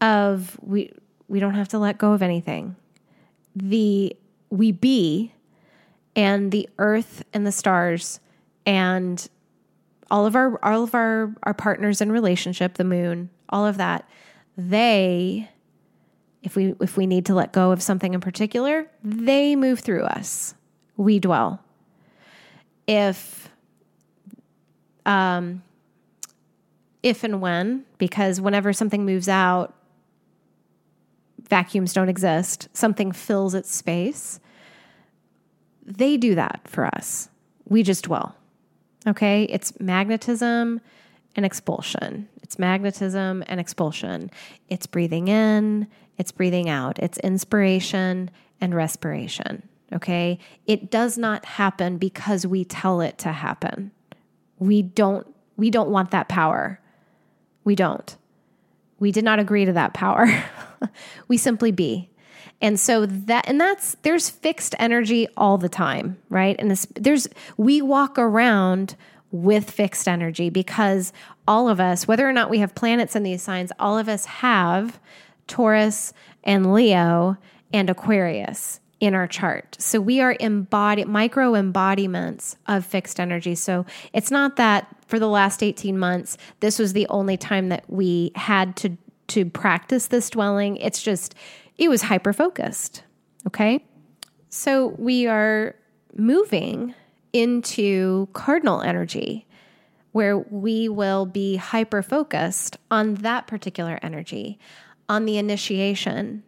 [0.00, 0.92] of we
[1.28, 2.76] we don't have to let go of anything.
[3.54, 4.14] The
[4.50, 5.32] we be
[6.14, 8.20] and the earth and the stars
[8.64, 9.28] and
[10.10, 14.08] all of our all of our our partners in relationship the moon all of that.
[14.56, 15.48] They
[16.42, 20.02] if we if we need to let go of something in particular they move through
[20.02, 20.54] us.
[20.96, 21.62] We dwell.
[22.86, 23.50] If
[25.04, 25.62] um
[27.06, 29.74] if and when because whenever something moves out
[31.48, 34.40] vacuums don't exist something fills its space
[35.86, 37.28] they do that for us.
[37.68, 38.34] We just dwell.
[39.06, 39.44] Okay?
[39.44, 40.80] It's magnetism
[41.36, 42.28] and expulsion.
[42.42, 44.30] It's magnetism and expulsion.
[44.68, 45.86] It's breathing in,
[46.18, 46.98] it's breathing out.
[46.98, 48.30] It's inspiration
[48.60, 49.68] and respiration.
[49.92, 50.38] Okay?
[50.66, 53.92] It does not happen because we tell it to happen.
[54.58, 55.26] We don't
[55.56, 56.80] We don't want that power.
[57.66, 58.16] We don't.
[59.00, 60.26] We did not agree to that power.
[61.28, 62.08] we simply be.
[62.62, 66.56] And so that and that's there's fixed energy all the time, right?
[66.58, 68.96] And this, there's we walk around
[69.30, 71.12] with fixed energy because
[71.46, 74.24] all of us, whether or not we have planets in these signs, all of us
[74.26, 74.98] have
[75.48, 76.14] Taurus
[76.44, 77.36] and Leo
[77.72, 79.76] and Aquarius in our chart.
[79.78, 83.54] So we are embodied micro embodiments of fixed energy.
[83.54, 87.84] So it's not that for the last 18 months this was the only time that
[87.88, 88.96] we had to
[89.28, 90.76] to practice this dwelling.
[90.76, 91.34] It's just
[91.76, 93.02] it was hyper focused.
[93.46, 93.84] Okay?
[94.48, 95.74] So we are
[96.14, 96.94] moving
[97.32, 99.46] into cardinal energy
[100.12, 104.58] where we will be hyper focused on that particular energy,
[105.10, 106.42] on the initiation,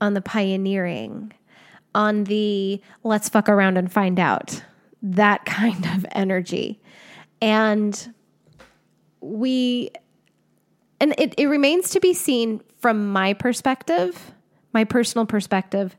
[0.00, 1.32] on the pioneering,
[1.94, 4.62] on the let's fuck around and find out,
[5.02, 6.80] that kind of energy.
[7.40, 8.14] And
[9.20, 9.90] we,
[11.00, 14.32] and it, it remains to be seen from my perspective,
[14.72, 15.96] my personal perspective,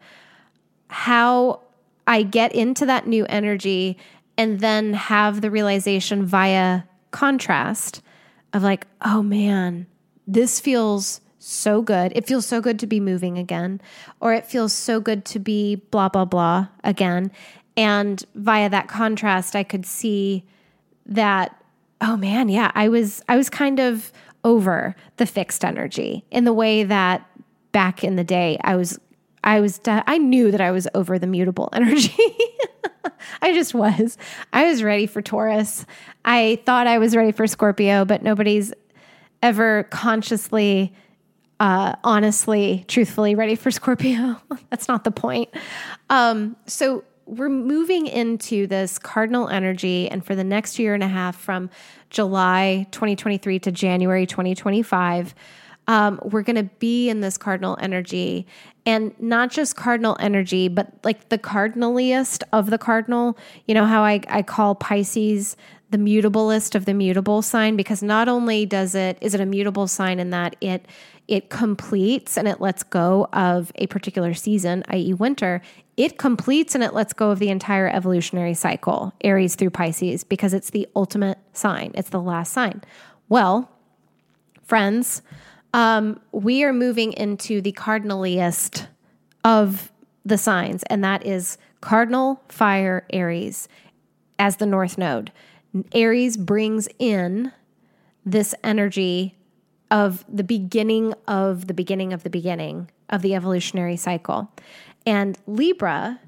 [0.87, 1.61] how
[2.07, 3.97] I get into that new energy
[4.37, 8.01] and then have the realization via contrast
[8.51, 9.87] of like, oh man,
[10.27, 12.13] this feels so good.
[12.15, 13.81] It feels so good to be moving again,
[14.19, 17.31] or it feels so good to be blah, blah, blah again.
[17.75, 20.45] And via that contrast, I could see
[21.05, 21.61] that,
[22.01, 24.11] oh man, yeah, I was, I was kind of
[24.43, 27.29] over the fixed energy in the way that
[27.71, 28.99] back in the day I was,
[29.43, 32.15] I was, I knew that I was over the mutable energy.
[33.41, 34.17] I just was.
[34.53, 35.85] I was ready for Taurus.
[36.23, 38.73] I thought I was ready for Scorpio, but nobody's
[39.41, 40.93] ever consciously
[41.63, 44.35] uh, honestly, truthfully ready for Scorpio.
[44.69, 45.47] That's not the point.
[46.09, 51.07] Um, so we're moving into this cardinal energy, and for the next year and a
[51.07, 51.69] half, from
[52.09, 55.33] July 2023 to January 2025,
[55.87, 58.45] um, we're going to be in this cardinal energy,
[58.85, 63.37] and not just cardinal energy, but like the cardinaliest of the cardinal.
[63.67, 65.55] You know how I, I call Pisces
[65.93, 69.87] the mutablest of the mutable sign because not only does it is it a mutable
[69.87, 70.87] sign in that it
[71.27, 75.61] it completes and it lets go of a particular season, i.e., winter.
[75.95, 80.53] It completes and it lets go of the entire evolutionary cycle, Aries through Pisces, because
[80.53, 81.91] it's the ultimate sign.
[81.93, 82.81] It's the last sign.
[83.29, 83.71] Well,
[84.63, 85.21] friends,
[85.73, 88.87] um, we are moving into the cardinaliest
[89.45, 89.91] of
[90.25, 93.67] the signs, and that is cardinal fire Aries
[94.39, 95.31] as the north node.
[95.93, 97.51] Aries brings in
[98.25, 99.35] this energy
[99.91, 104.51] of the beginning of the beginning of the beginning of the evolutionary cycle.
[105.05, 106.19] And Libra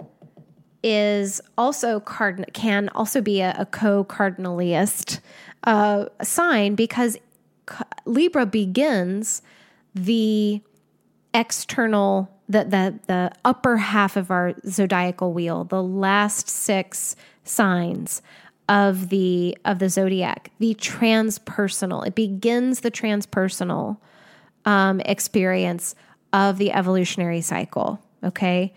[0.84, 5.20] is also cardinal can also be a, a co-cardinalist
[5.64, 7.18] uh, sign because
[8.06, 9.42] Libra begins
[9.96, 10.62] the
[11.34, 18.22] external the, the the upper half of our zodiacal wheel, the last six signs
[18.68, 22.06] of the of the zodiac, the transpersonal.
[22.06, 23.98] It begins the transpersonal
[24.66, 25.96] um, experience
[26.34, 28.00] of the evolutionary cycle.
[28.24, 28.74] Okay,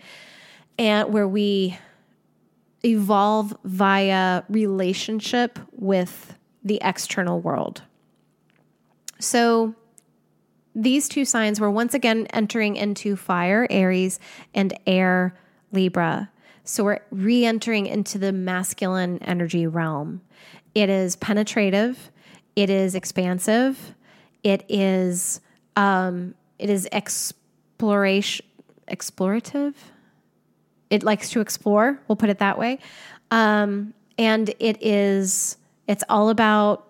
[0.77, 1.77] and where we
[2.85, 7.81] evolve via relationship with the external world.
[9.19, 9.75] So
[10.75, 14.19] these two signs were once again entering into fire, Aries,
[14.53, 15.35] and air,
[15.71, 16.29] Libra.
[16.69, 20.21] So we're re entering into the masculine energy realm.
[20.75, 22.11] It is penetrative,
[22.55, 23.95] it is expansive,
[24.43, 25.41] it is
[25.75, 28.45] um, it is exploration
[28.87, 29.73] explorative.
[30.91, 32.77] It likes to explore, we'll put it that way.
[33.31, 35.57] Um, and it is
[35.87, 36.87] it's all about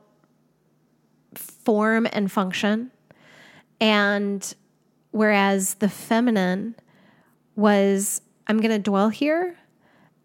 [1.36, 2.92] form and function.
[3.80, 4.54] And
[5.12, 6.76] whereas the feminine
[7.56, 9.56] was I'm going to dwell here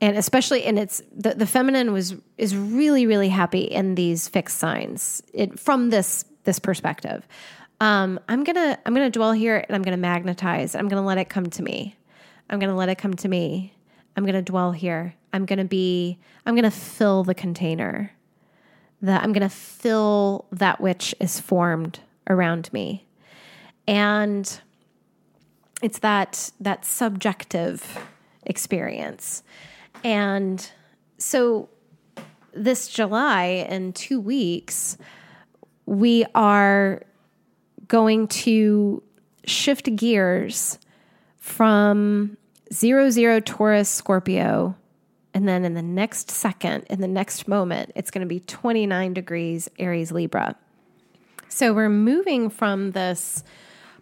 [0.01, 4.59] and especially and it's the, the feminine was is really really happy in these fixed
[4.59, 7.27] signs it, from this this perspective.
[7.81, 10.75] Um, i'm gonna i'm gonna dwell here and i'm gonna magnetize.
[10.75, 11.97] I'm gonna let it come to me.
[12.51, 13.75] I'm gonna let it come to me.
[14.17, 15.15] I'm gonna dwell here.
[15.33, 18.13] I'm gonna be i'm gonna fill the container.
[19.03, 23.07] That i'm gonna fill that which is formed around me.
[23.87, 24.61] And
[25.83, 27.99] it's that that subjective
[28.47, 29.43] experience
[30.03, 30.71] and
[31.19, 31.69] so
[32.53, 34.97] this July, in two weeks,
[35.87, 37.03] we are
[37.89, 39.03] going to
[39.45, 40.79] shift gears
[41.39, 42.37] from
[42.73, 44.77] zero zero Taurus Scorpio
[45.35, 49.13] And then in the next second, in the next moment, it's going to be 29
[49.13, 50.57] degrees Aries Libra.
[51.49, 53.43] So we're moving from this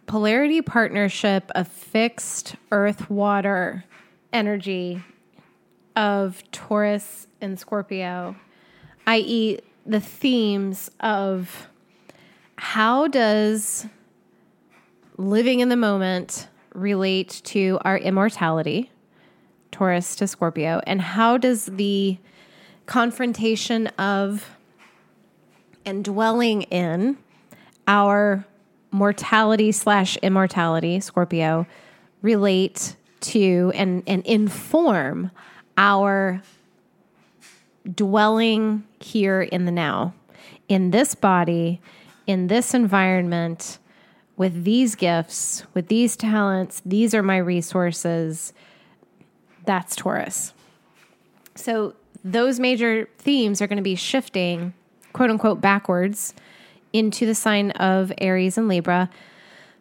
[0.07, 3.85] polarity partnership of fixed earth water
[4.33, 5.03] energy
[5.97, 8.37] of Taurus and Scorpio,
[9.07, 11.69] i.e., the themes of
[12.57, 13.87] how does
[15.17, 18.91] living in the moment relate to our immortality,
[19.71, 22.19] Taurus to Scorpio, and how does the
[22.87, 24.57] confrontation of
[25.85, 27.19] and dwelling in
[27.89, 28.45] our
[28.91, 31.67] mortality slash immortality, Scorpio,
[32.21, 35.31] relate to and, and inform
[35.77, 36.43] our
[37.95, 40.15] dwelling here in the now,
[40.69, 41.81] in this body,
[42.27, 43.79] in this environment,
[44.37, 48.53] with these gifts, with these talents, these are my resources.
[49.67, 50.55] That's Taurus.
[51.55, 51.95] So
[52.25, 54.75] those major themes are going to be shifting,
[55.13, 56.35] quote unquote, backwards
[56.93, 59.11] into the sign of Aries and Libra.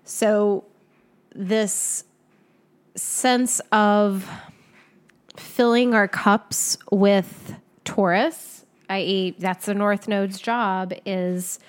[0.03, 0.65] So,
[1.33, 2.03] this
[2.95, 4.29] sense of
[5.38, 7.55] filling our cups with
[7.86, 11.59] Taurus, i.e., that's the North Node's job, is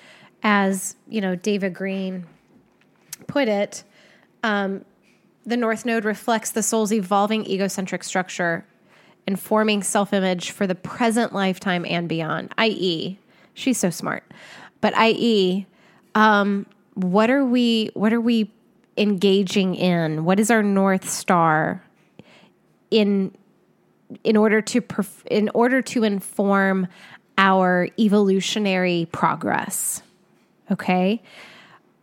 [0.43, 2.25] as you know, Deva Green
[3.27, 3.83] put it,
[4.43, 4.83] um,
[5.45, 8.65] the North Node reflects the soul's evolving egocentric structure,
[9.25, 13.17] informing self image for the present lifetime and beyond, i.e.,
[13.53, 14.23] she's so smart
[14.83, 15.65] but i.e.,
[16.13, 18.51] um, what are we what are we
[18.97, 20.25] engaging in?
[20.25, 21.81] What is our north star
[22.91, 23.33] in
[24.23, 26.87] in order to perf- in order to inform
[27.37, 30.01] our evolutionary progress?
[30.71, 31.21] Okay,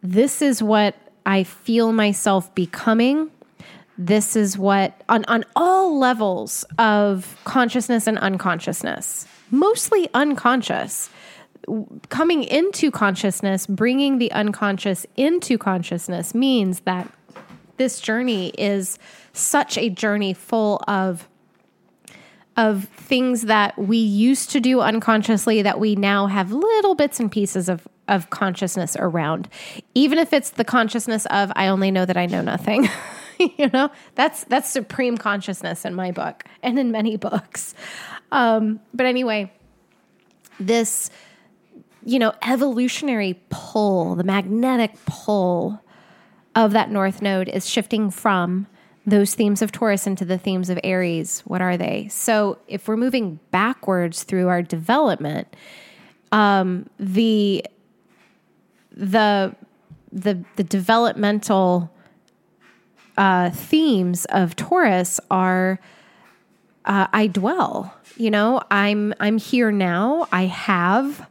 [0.02, 0.94] this is what
[1.26, 3.30] I feel myself becoming.
[3.98, 11.10] This is what on on all levels of consciousness and unconsciousness, mostly unconscious
[12.08, 17.10] coming into consciousness, bringing the unconscious into consciousness means that
[17.76, 18.98] this journey is
[19.32, 21.28] such a journey full of
[22.60, 27.32] of things that we used to do unconsciously that we now have little bits and
[27.32, 29.48] pieces of of consciousness around.
[29.94, 32.88] Even if it's the consciousness of i only know that i know nothing.
[33.56, 33.90] You know?
[34.16, 37.74] That's that's supreme consciousness in my book and in many books.
[38.30, 39.50] Um, but anyway
[40.58, 41.10] this
[42.04, 45.82] you know, evolutionary pull, the magnetic pull
[46.54, 48.66] of that North Node is shifting from
[49.10, 51.40] those themes of Taurus into the themes of Aries.
[51.40, 52.08] What are they?
[52.10, 55.54] So if we're moving backwards through our development,
[56.32, 57.64] um, the
[58.92, 59.54] the
[60.12, 61.90] the the developmental
[63.16, 65.78] uh, themes of Taurus are
[66.84, 67.94] uh, I dwell.
[68.16, 70.28] You know, I'm I'm here now.
[70.32, 71.28] I have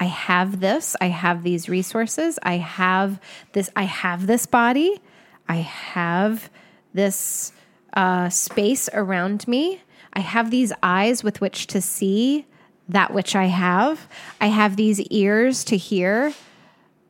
[0.00, 3.20] I have this, I have these resources, I have
[3.52, 4.98] this, I have this body,
[5.46, 6.48] I have
[6.94, 7.52] this
[7.94, 9.80] uh, space around me,
[10.12, 12.46] I have these eyes with which to see
[12.88, 14.08] that which I have,
[14.40, 16.32] I have these ears to hear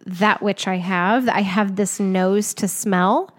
[0.05, 3.33] that which I have, I have this nose to smell,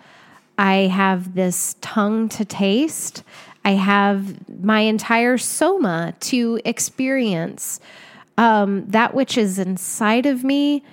[0.58, 3.24] I have this tongue to taste,
[3.64, 7.80] I have my entire soma to experience
[8.38, 10.84] um, that which is inside of me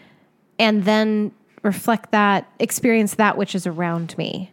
[0.58, 1.32] and then
[1.62, 4.52] reflect that, experience that which is around me,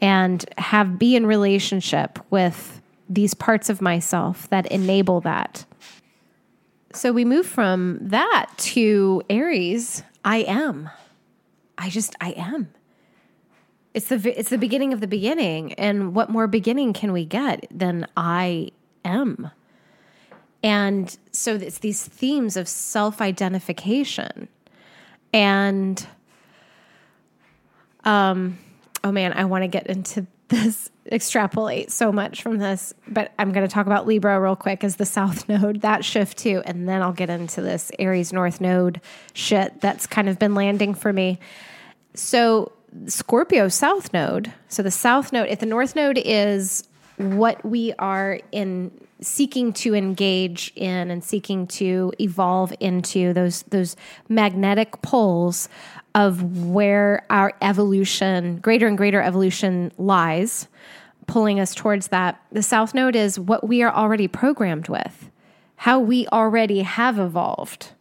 [0.00, 5.64] and have be in relationship with these parts of myself that enable that.
[6.92, 10.02] So we move from that to Aries.
[10.24, 10.90] I am.
[11.76, 12.68] I just I am.
[13.94, 17.66] It's the it's the beginning of the beginning, and what more beginning can we get
[17.70, 18.70] than I
[19.04, 19.50] am?
[20.62, 24.48] And so it's these themes of self identification.
[25.32, 26.06] And,
[28.04, 28.58] um,
[29.04, 33.52] oh man, I want to get into this, extrapolate so much from this, but I'm
[33.52, 36.62] going to talk about Libra real quick as the South Node, that shift too.
[36.64, 39.00] And then I'll get into this Aries North Node
[39.34, 41.38] shit that's kind of been landing for me.
[42.14, 42.72] So,
[43.06, 46.88] Scorpio South Node, so the South Node, if the North Node is
[47.18, 48.90] what we are in
[49.20, 53.96] seeking to engage in and seeking to evolve into those those
[54.28, 55.68] magnetic poles
[56.14, 60.68] of where our evolution, greater and greater evolution lies,
[61.26, 62.40] pulling us towards that.
[62.52, 65.30] The south node is what we are already programmed with,
[65.76, 67.92] how we already have evolved.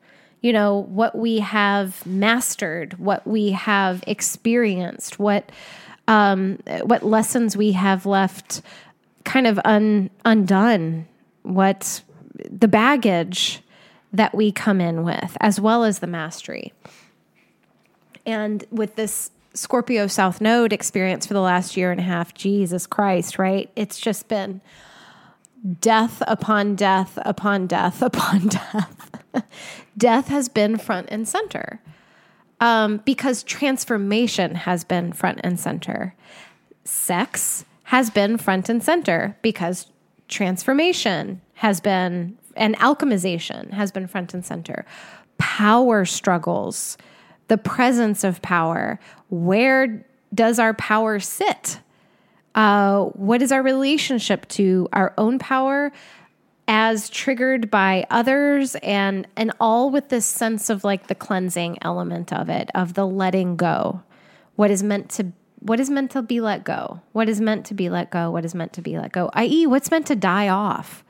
[0.41, 5.51] You know, what we have mastered, what we have experienced, what
[6.07, 8.61] um, what lessons we have left
[9.25, 11.05] kind of un, undone
[11.47, 12.01] what
[12.49, 13.61] the baggage
[14.13, 16.73] that we come in with, as well as the mastery.
[18.27, 22.85] And with this Scorpio South Node experience for the last year and a half, Jesus
[22.85, 23.71] Christ, right?
[23.75, 24.61] It's just been
[25.81, 29.09] death upon death upon death upon death.
[29.97, 31.81] death has been front and center
[32.59, 36.13] um, because transformation has been front and center.
[36.83, 39.87] Sex has been front and center because
[40.27, 44.85] transformation has been and alchemization has been front and center.
[45.37, 46.97] Power struggles,
[47.47, 48.99] the presence of power.
[49.29, 51.79] Where does our power sit?
[52.55, 55.91] Uh, what is our relationship to our own power
[56.67, 62.33] as triggered by others and and all with this sense of like the cleansing element
[62.33, 64.01] of it of the letting go?
[64.55, 67.01] What is meant to what is meant to be let go?
[67.13, 68.31] What is meant to be let go?
[68.31, 69.29] What is meant to be let go?
[69.33, 71.03] I.e what's meant to die off?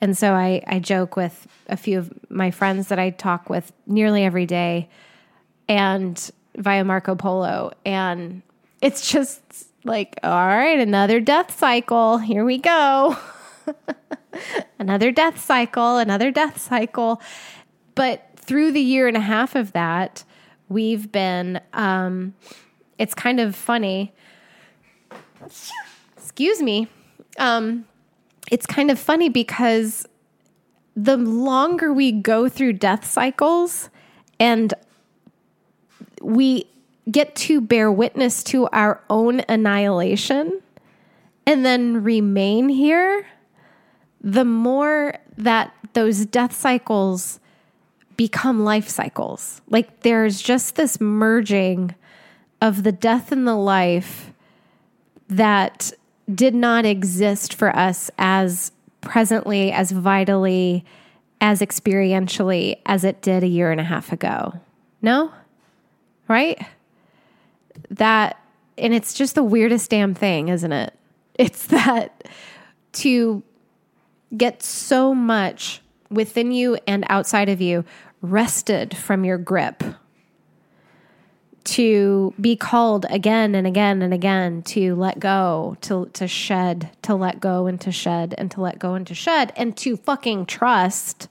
[0.00, 3.72] And so I, I joke with a few of my friends that I talk with
[3.86, 4.88] nearly every day
[5.72, 7.72] and via Marco Polo.
[7.86, 8.42] And
[8.82, 9.40] it's just
[9.84, 12.18] like, all right, another death cycle.
[12.18, 13.16] Here we go.
[14.78, 17.22] another death cycle, another death cycle.
[17.94, 20.24] But through the year and a half of that,
[20.68, 22.34] we've been, um,
[22.98, 24.12] it's kind of funny.
[26.18, 26.86] Excuse me.
[27.38, 27.86] Um,
[28.50, 30.06] it's kind of funny because
[30.94, 33.88] the longer we go through death cycles
[34.38, 34.74] and
[36.22, 36.66] we
[37.10, 40.60] get to bear witness to our own annihilation
[41.46, 43.26] and then remain here,
[44.20, 47.40] the more that those death cycles
[48.16, 49.60] become life cycles.
[49.68, 51.94] Like there's just this merging
[52.60, 54.32] of the death and the life
[55.28, 55.92] that
[56.32, 58.70] did not exist for us as
[59.00, 60.84] presently, as vitally,
[61.40, 64.60] as experientially as it did a year and a half ago.
[65.00, 65.32] No?
[66.32, 66.64] Right?
[67.90, 68.42] That,
[68.78, 70.94] and it's just the weirdest damn thing, isn't it?
[71.34, 72.26] It's that
[72.92, 73.42] to
[74.34, 77.84] get so much within you and outside of you
[78.22, 79.82] wrested from your grip
[81.64, 87.14] to be called again and again and again to let go, to to shed, to
[87.14, 90.46] let go and to shed and to let go and to shed and to fucking
[90.46, 91.28] trust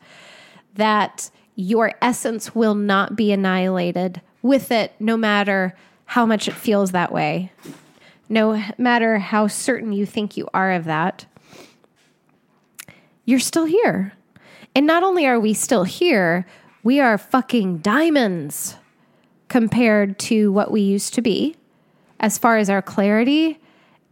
[0.75, 5.75] that your essence will not be annihilated with it no matter
[6.05, 7.51] how much it feels that way.
[8.27, 11.25] No matter how certain you think you are of that.
[13.25, 14.13] You're still here.
[14.75, 16.45] And not only are we still here,
[16.83, 18.77] we are fucking diamonds
[19.47, 21.55] compared to what we used to be
[22.19, 23.59] as far as our clarity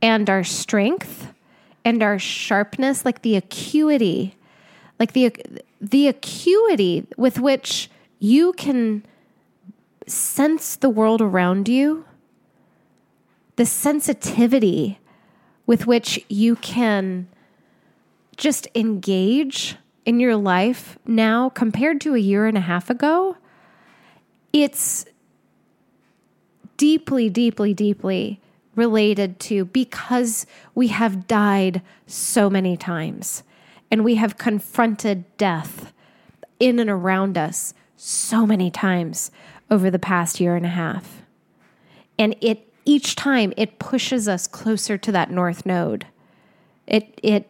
[0.01, 1.33] and our strength
[1.85, 4.35] and our sharpness like the acuity
[4.99, 5.33] like the
[5.79, 9.03] the acuity with which you can
[10.09, 12.05] sense the world around you
[13.55, 14.99] the sensitivity
[15.65, 17.27] with which you can
[18.37, 23.35] just engage in your life now compared to a year and a half ago
[24.53, 25.05] it's
[26.77, 28.39] deeply, deeply, deeply
[28.75, 33.43] related to because we have died so many times
[33.91, 35.91] and we have confronted death
[36.59, 39.29] in and around us so many times
[39.69, 41.21] over the past year and a half.
[42.17, 46.07] And it each time it pushes us closer to that north node.
[46.87, 47.49] It it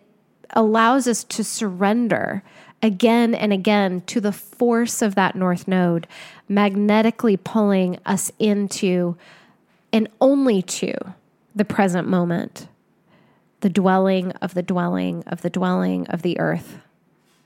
[0.52, 2.44] allows us to surrender
[2.82, 6.08] again and again to the force of that north node,
[6.48, 9.18] magnetically pulling us into
[9.92, 10.94] and only to
[11.56, 12.68] the present moment,
[13.62, 16.80] the dwelling of the dwelling of the dwelling of the earth,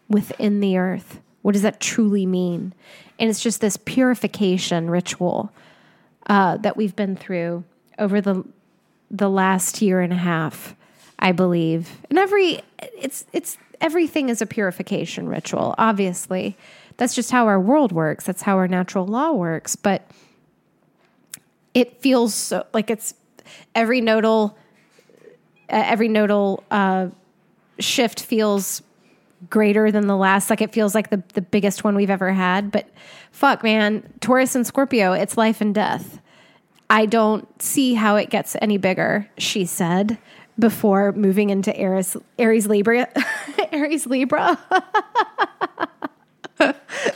[0.08, 1.20] within the earth.
[1.42, 2.74] What does that truly mean?
[3.20, 5.52] And it's just this purification ritual
[6.28, 7.64] uh, that we've been through
[8.00, 8.44] over the
[9.12, 10.76] the last year and a half,
[11.20, 11.90] I believe.
[12.10, 16.58] And every it's it's everything is a purification ritual, obviously.
[16.98, 18.26] That's just how our world works.
[18.26, 19.76] That's how our natural law works.
[19.76, 20.10] But
[21.74, 23.14] it feels so like it's
[23.76, 24.58] every nodal,
[25.70, 27.08] uh, every nodal uh,
[27.80, 28.82] shift feels
[29.50, 30.50] greater than the last.
[30.50, 32.72] Like it feels like the, the biggest one we've ever had.
[32.72, 32.90] But
[33.32, 36.20] fuck, man, Taurus and Scorpio, it's life and death.
[36.90, 40.18] I don't see how it gets any bigger, she said
[40.60, 43.08] before moving into Aries, Aries Libra.
[43.72, 44.60] Aries Libra.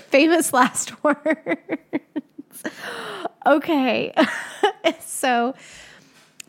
[0.09, 2.63] Famous last words.
[3.45, 4.13] okay.
[4.99, 5.53] so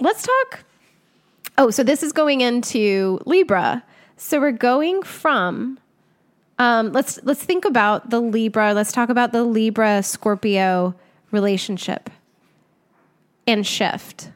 [0.01, 0.65] let's talk
[1.61, 3.83] Oh, so this is going into Libra.
[4.19, 5.79] So we're going from
[6.59, 8.75] um, let's let's think about the Libra.
[8.75, 10.97] Let's talk about the Libra Scorpio
[11.31, 12.11] relationship
[13.47, 14.31] and shift.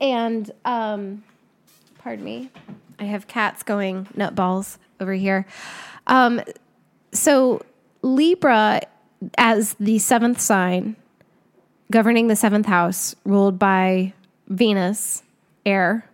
[0.00, 1.24] And um,
[1.98, 2.50] pardon me,
[3.00, 5.46] I have cats going nutballs over here.
[6.06, 6.40] Um,
[7.12, 7.60] so
[8.02, 8.82] Libra,
[9.36, 10.94] as the seventh sign,
[11.90, 14.12] governing the seventh house, ruled by
[14.46, 15.24] Venus,
[15.66, 16.08] air.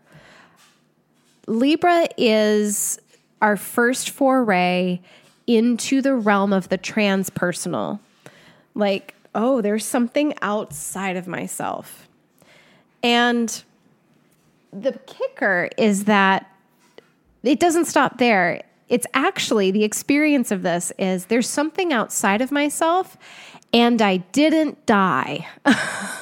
[1.51, 3.01] Libra is
[3.43, 5.01] our first foray
[5.49, 7.99] into the realm of the transpersonal.
[8.77, 12.09] Like, oh, there's something outside of myself.
[13.03, 13.65] And
[14.73, 16.47] the kicker is that
[17.43, 18.63] it doesn't stop there.
[18.89, 23.17] It's actually the experience of this is there's something outside of myself
[23.73, 25.49] and I didn't die.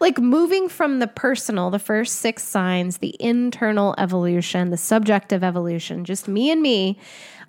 [0.00, 6.04] like moving from the personal, the first six signs, the internal evolution, the subjective evolution,
[6.04, 6.98] just me and me,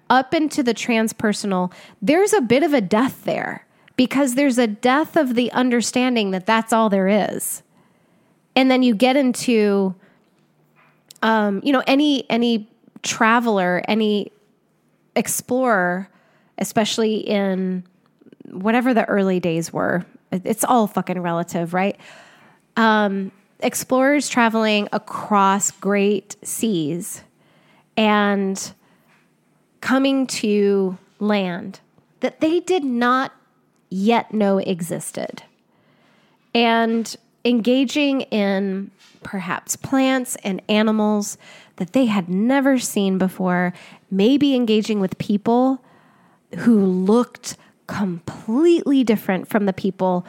[0.10, 1.72] up into the transpersonal,
[2.02, 6.46] there's a bit of a death there because there's a death of the understanding that
[6.46, 7.64] that's all there is.
[8.56, 9.96] And then you get into,
[11.22, 12.68] um, you know, any any
[13.04, 14.32] traveler, any
[15.16, 16.10] explorer,
[16.58, 17.84] especially in
[18.50, 20.06] whatever the early days were.
[20.32, 21.98] It's all fucking relative, right?
[22.78, 27.24] Um, explorers traveling across great seas
[27.96, 28.74] and
[29.82, 31.80] coming to land
[32.22, 33.34] that they did not
[33.90, 35.44] yet know existed.
[36.54, 38.92] And engaging in
[39.24, 41.38] perhaps plants and animals
[41.78, 43.74] that they had never seen before,
[44.10, 45.84] maybe engaging with people
[46.60, 47.58] who looked
[47.88, 50.26] completely different from the people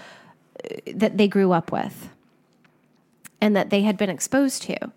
[0.64, 2.08] uh, that they grew up with
[3.42, 4.92] and that they had been exposed to.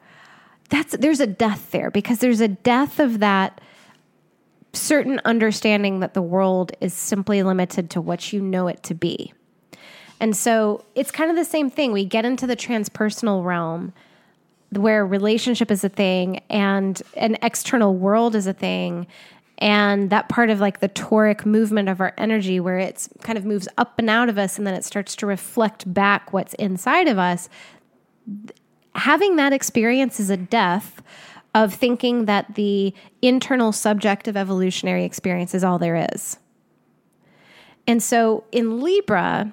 [0.69, 3.59] That's there's a death there because there's a death of that
[4.71, 9.33] certain understanding that the world is simply limited to what you know it to be.
[10.19, 11.91] And so it's kind of the same thing.
[11.91, 13.93] We get into the transpersonal realm
[14.71, 19.07] where relationship is a thing and an external world is a thing
[19.57, 23.45] and that part of like the toric movement of our energy where it's kind of
[23.45, 27.07] moves up and out of us and then it starts to reflect back what's inside
[27.07, 27.47] of us
[28.95, 31.01] having that experience is a death
[31.53, 36.37] of thinking that the internal subjective evolutionary experience is all there is
[37.87, 39.51] and so in libra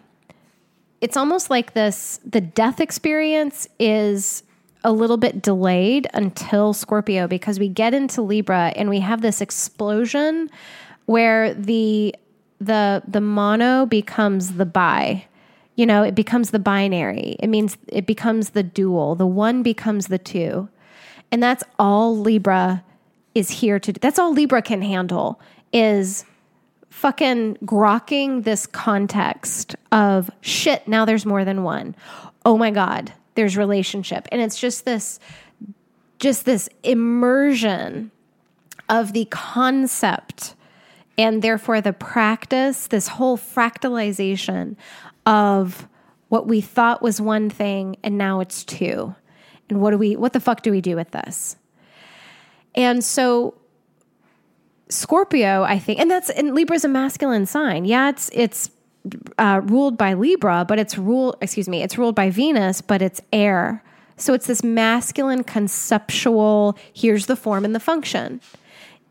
[1.01, 4.43] it's almost like this the death experience is
[4.85, 9.41] a little bit delayed until Scorpio because we get into Libra and we have this
[9.41, 10.51] explosion
[11.07, 12.15] where the
[12.61, 15.27] the the mono becomes the bi.
[15.77, 17.37] You know, it becomes the binary.
[17.41, 19.15] It means it becomes the dual.
[19.15, 20.69] The one becomes the two.
[21.31, 22.85] And that's all Libra
[23.35, 23.99] is here to do.
[23.99, 25.41] That's all Libra can handle
[25.73, 26.27] is
[26.91, 31.97] fucking grokking this context of shit, now there's more than one.
[32.45, 34.29] Oh my God there's relationship.
[34.33, 35.19] And it's just this
[36.19, 38.13] just this immersion
[38.89, 40.55] of the concept
[41.19, 44.77] and therefore the practice, this whole fractalization
[45.27, 45.89] of
[46.29, 49.15] what we thought was one thing and now it's two.
[49.69, 51.57] And what do we what the fuck do we do with this?
[52.75, 53.55] And so
[54.89, 57.85] Scorpio, I think, and that's and Libra's a masculine sign.
[57.85, 58.71] Yeah, it's it's
[59.39, 63.21] uh, ruled by Libra, but it's ruled, excuse me, it's ruled by Venus, but it's
[63.33, 63.83] air.
[64.17, 68.41] So it's this masculine conceptual, here's the form and the function.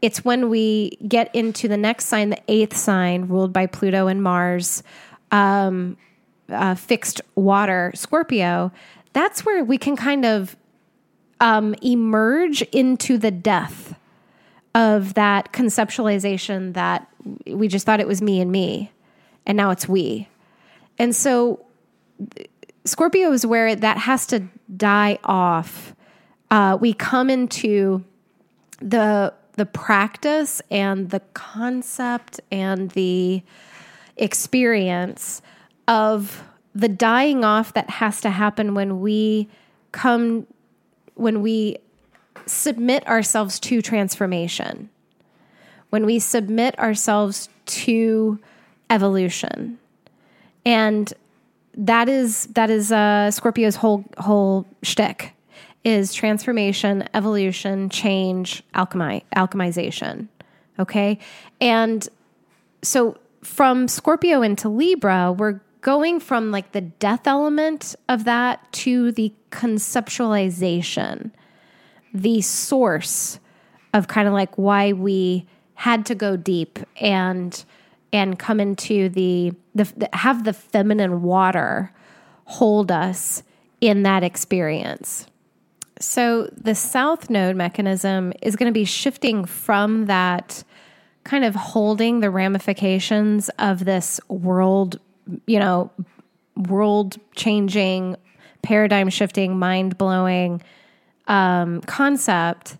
[0.01, 4.23] It's when we get into the next sign, the eighth sign, ruled by Pluto and
[4.23, 4.83] Mars,
[5.31, 5.97] um,
[6.49, 8.71] uh, fixed water, Scorpio,
[9.13, 10.55] that's where we can kind of
[11.39, 13.95] um, emerge into the death
[14.73, 17.07] of that conceptualization that
[17.45, 18.91] we just thought it was me and me
[19.45, 20.27] and now it's we.
[20.97, 21.65] And so
[22.85, 24.43] Scorpio is where that has to
[24.75, 25.95] die off.
[26.49, 28.03] Uh, we come into
[28.79, 33.43] the the practice and the concept and the
[34.21, 35.41] experience
[35.87, 36.43] of
[36.73, 39.49] the dying off that has to happen when we
[39.91, 40.47] come
[41.15, 41.77] when we
[42.45, 44.89] submit ourselves to transformation
[45.91, 48.39] when we submit ourselves to
[48.89, 49.77] evolution.
[50.65, 51.13] And
[51.77, 55.33] that is that is uh, Scorpio's whole whole shtick
[55.83, 60.27] is transformation, evolution, change, alchemy, alchemization.
[60.79, 61.19] Okay,
[61.59, 62.07] and
[62.81, 69.11] so from Scorpio into Libra, we're going from like the death element of that to
[69.11, 71.31] the conceptualization,
[72.13, 73.39] the source
[73.93, 77.65] of kind of like why we had to go deep and
[78.13, 81.93] and come into the, the, have the feminine water
[82.43, 83.41] hold us
[83.79, 85.25] in that experience.
[85.99, 90.63] So the south node mechanism is going to be shifting from that
[91.23, 94.99] kind of holding the ramifications of this world,
[95.45, 95.91] you know,
[96.55, 98.15] world changing,
[98.61, 100.61] paradigm shifting, mind blowing
[101.27, 102.77] um, concept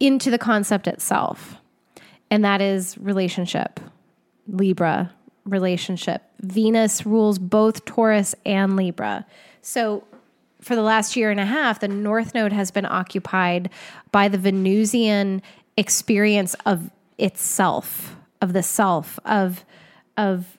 [0.00, 1.56] into the concept itself.
[2.30, 3.80] And that is relationship,
[4.48, 5.12] Libra
[5.44, 6.22] relationship.
[6.40, 9.26] Venus rules both Taurus and Libra.
[9.60, 10.04] So
[10.60, 13.70] for the last year and a half, the North Node has been occupied
[14.10, 15.42] by the Venusian
[15.76, 19.64] experience of itself, of the self, of
[20.16, 20.58] of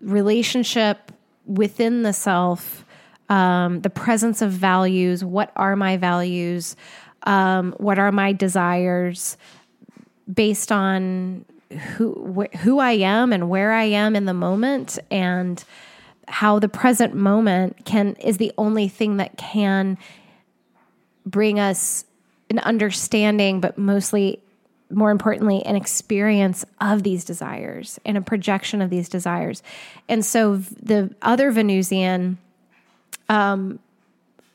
[0.00, 1.12] relationship
[1.44, 2.84] within the self,
[3.28, 5.24] um, the presence of values.
[5.24, 6.76] What are my values?
[7.24, 9.36] Um, what are my desires?
[10.32, 11.44] Based on
[11.96, 15.62] who wh- who I am and where I am in the moment, and
[16.28, 19.98] how the present moment can is the only thing that can
[21.24, 22.04] bring us
[22.50, 24.40] an understanding, but mostly
[24.90, 29.62] more importantly, an experience of these desires and a projection of these desires.
[30.08, 32.38] And so the other Venusian
[33.28, 33.78] um,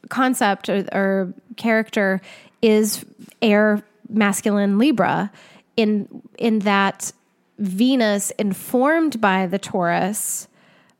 [0.09, 2.21] concept or, or character
[2.61, 3.05] is
[3.41, 5.31] air masculine Libra
[5.77, 7.11] in in that
[7.59, 10.47] Venus informed by the Taurus,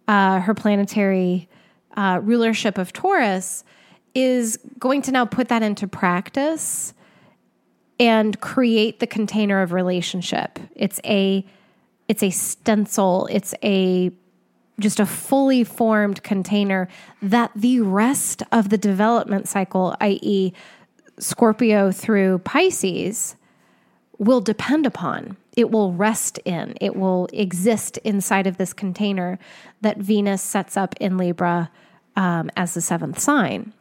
[0.08, 1.50] uh, her planetary
[1.96, 3.64] uh, rulership of Taurus,
[4.14, 6.94] is going to now put that into practice
[8.02, 10.60] and create the container of relationship.
[10.76, 11.46] It's a
[12.08, 14.12] it's a stencil, it's a
[14.80, 16.90] just a fully formed container
[17.22, 20.52] that the rest of the development cycle, i.e.,
[21.20, 23.36] Scorpio through Pisces,
[24.18, 25.38] will depend upon.
[25.56, 29.38] It will rest in, it will exist inside of this container
[29.82, 31.70] that Venus sets up in Libra
[32.16, 33.74] um, as the seventh sign.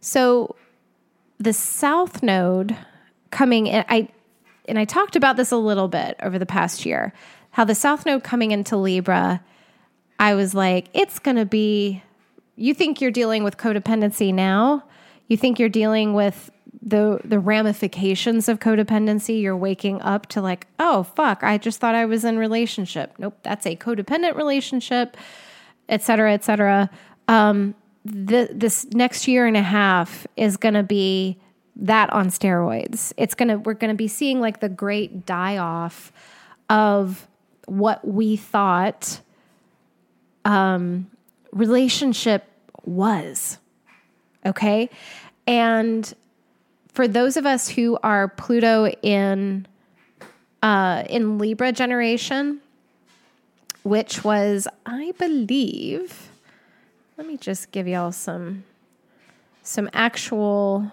[0.00, 0.54] So,
[1.40, 2.76] the south node
[3.30, 4.08] coming in, I
[4.68, 7.12] and I talked about this a little bit over the past year.
[7.50, 9.42] How the south node coming into Libra,
[10.20, 12.02] I was like, it's going to be.
[12.54, 14.84] You think you're dealing with codependency now?
[15.28, 16.50] You think you're dealing with
[16.82, 19.40] the the ramifications of codependency?
[19.40, 23.14] You're waking up to like, oh fuck, I just thought I was in relationship.
[23.18, 25.16] Nope, that's a codependent relationship,
[25.88, 26.90] et cetera, et cetera.
[27.28, 27.74] Um,
[28.04, 31.38] the, this next year and a half is going to be
[31.76, 33.12] that on steroids.
[33.16, 36.12] It's going to we're going to be seeing like the great die off
[36.68, 37.26] of
[37.66, 39.20] what we thought
[40.44, 41.10] um,
[41.52, 42.44] relationship
[42.84, 43.58] was.
[44.44, 44.90] Okay?
[45.46, 46.12] And
[46.92, 49.66] for those of us who are Pluto in
[50.62, 52.60] uh, in Libra generation,
[53.82, 56.29] which was, I believe,
[57.20, 58.64] let me just give y'all some
[59.62, 60.90] some actual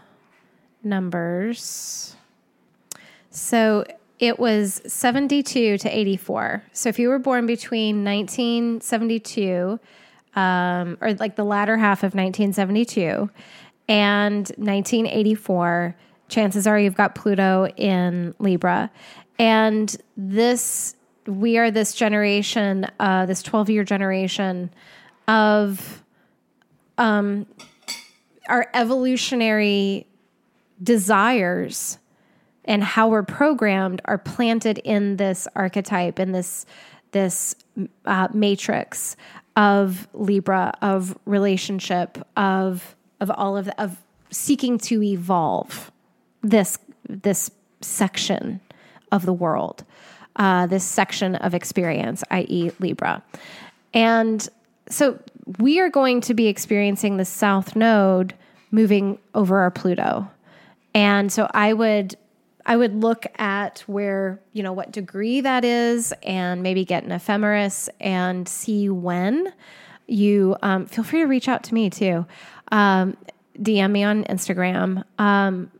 [0.83, 2.17] numbers.
[3.29, 3.85] So
[4.19, 6.63] it was 72 to 84.
[6.73, 9.79] So if you were born between 1972
[10.35, 13.29] um, or like the latter half of 1972
[13.87, 15.95] and 1984,
[16.27, 18.91] chances are you've got Pluto in Libra.
[19.39, 20.93] And this,
[21.25, 24.71] we are this generation, uh, this 12 year generation
[25.29, 26.03] of
[26.97, 27.45] um,
[28.49, 30.07] our evolutionary
[30.81, 31.97] desires
[32.65, 36.65] and how we're programmed are planted in this archetype in this
[37.11, 37.55] this
[38.05, 39.15] uh, matrix
[39.55, 43.97] of libra of relationship of of all of the, of
[44.29, 45.91] seeking to evolve
[46.41, 46.77] this
[47.09, 47.49] this
[47.81, 48.59] section
[49.11, 49.83] of the world
[50.35, 53.23] uh, this section of experience i.e libra.
[53.93, 54.47] And
[54.89, 55.19] so
[55.59, 58.33] we are going to be experiencing the south node
[58.71, 60.29] moving over our Pluto.
[60.93, 62.17] And so I would
[62.65, 67.13] I would look at where, you know, what degree that is and maybe get an
[67.13, 69.53] ephemeris and see when
[70.07, 72.25] you um, feel free to reach out to me too.
[72.73, 73.15] Um,
[73.57, 75.05] DM me on Instagram.
[75.17, 75.71] Um,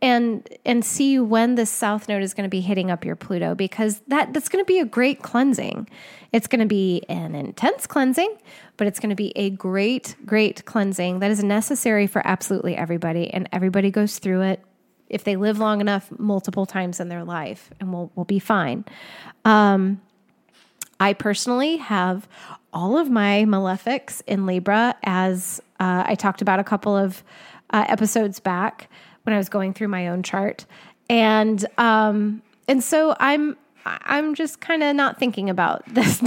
[0.00, 3.54] and and see when the south node is going to be hitting up your Pluto
[3.54, 5.88] because that that's going to be a great cleansing.
[6.32, 8.36] It's going to be an intense cleansing,
[8.76, 13.32] but it's going to be a great great cleansing that is necessary for absolutely everybody
[13.32, 14.60] and everybody goes through it
[15.08, 18.84] if they live long enough multiple times in their life and we'll we'll be fine.
[19.44, 20.00] Um,
[21.00, 22.28] I personally have
[22.72, 27.22] all of my malefics in Libra, as uh, I talked about a couple of
[27.70, 28.88] uh, episodes back
[29.28, 30.64] when I was going through my own chart,
[31.10, 36.22] and um, and so I'm I'm just kind of not thinking about this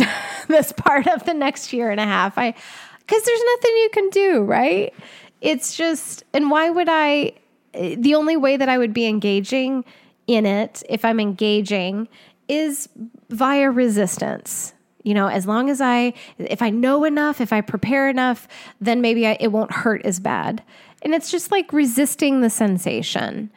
[0.47, 2.37] this part of the next year and a half.
[2.37, 2.53] I
[2.99, 4.93] because there's nothing you can do, right?
[5.41, 7.33] It's just, and why would I?
[7.73, 9.83] The only way that I would be engaging
[10.27, 12.07] in it, if I'm engaging,
[12.47, 12.87] is
[13.29, 14.73] via resistance.
[15.03, 18.47] You know, as long as I, if I know enough, if I prepare enough,
[18.79, 20.61] then maybe I, it won't hurt as bad.
[21.01, 23.51] And it's just like resisting the sensation.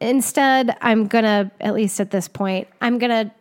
[0.00, 3.32] Instead, I'm going to, at least at this point, I'm going to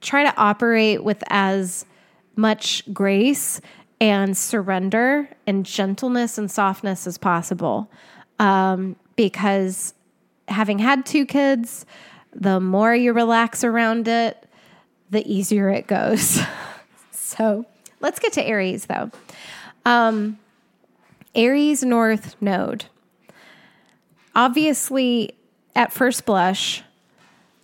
[0.00, 1.86] try to operate with as
[2.34, 3.60] much grace
[4.00, 7.90] and surrender and gentleness and softness as possible.
[8.38, 9.94] Um, because
[10.48, 11.86] having had two kids,
[12.34, 14.48] the more you relax around it,
[15.10, 16.40] the easier it goes.
[17.10, 17.64] so
[18.00, 19.10] let's get to Aries though.
[19.86, 20.38] Um,
[21.36, 22.86] Aries North Node.
[24.34, 25.36] Obviously,
[25.74, 26.82] at first blush,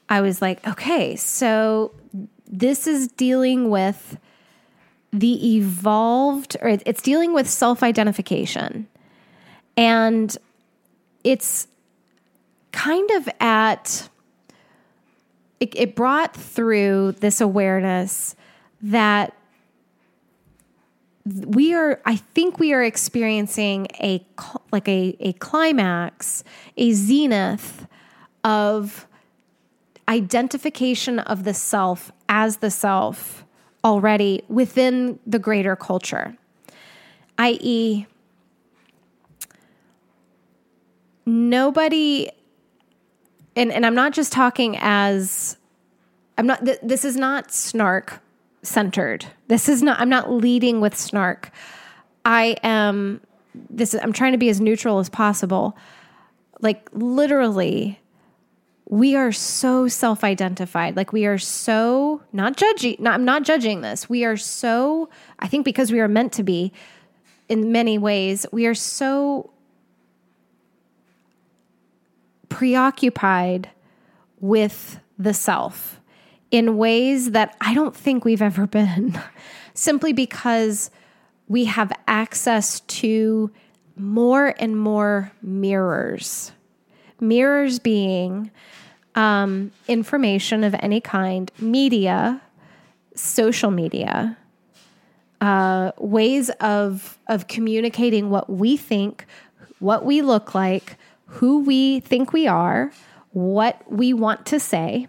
[0.09, 1.93] I was like, okay, so
[2.47, 4.19] this is dealing with
[5.13, 8.87] the evolved, or it's dealing with self identification.
[9.77, 10.37] And
[11.25, 11.67] it's
[12.73, 14.09] kind of at,
[15.61, 18.37] it, it brought through this awareness
[18.83, 19.35] that
[21.25, 24.25] we are i think we are experiencing a
[24.73, 26.43] like a, a climax
[26.77, 27.87] a zenith
[28.45, 29.07] of
[30.09, 33.45] identification of the self as the self
[33.85, 36.37] already within the greater culture,
[37.39, 38.07] i.e.,
[41.25, 42.29] nobody,
[43.57, 45.57] and, and I'm not just talking as,
[46.37, 48.21] I'm not, th- this is not snark
[48.63, 49.27] centered.
[49.49, 51.51] This is not, I'm not leading with snark.
[52.25, 53.21] I am,
[53.71, 55.77] this is, I'm trying to be as neutral as possible.
[56.61, 58.01] Like literally,
[58.93, 64.07] we are so self-identified like we are so not judging not, i'm not judging this
[64.07, 65.09] we are so
[65.39, 66.71] i think because we are meant to be
[67.49, 69.51] in many ways we are so
[72.51, 73.71] preoccupied
[74.41, 75.99] with the self
[76.53, 79.19] in ways that i don't think we've ever been
[79.75, 80.91] simply because
[81.49, 83.51] we have access to
[83.97, 86.53] more and more mirrors.
[87.21, 88.51] Mirrors being
[89.15, 92.41] um, information of any kind, media,
[93.15, 94.37] social media,
[95.41, 99.27] uh, ways of of communicating what we think,
[99.79, 100.97] what we look like,
[101.27, 102.93] who we think we are,
[103.31, 105.07] what we want to say,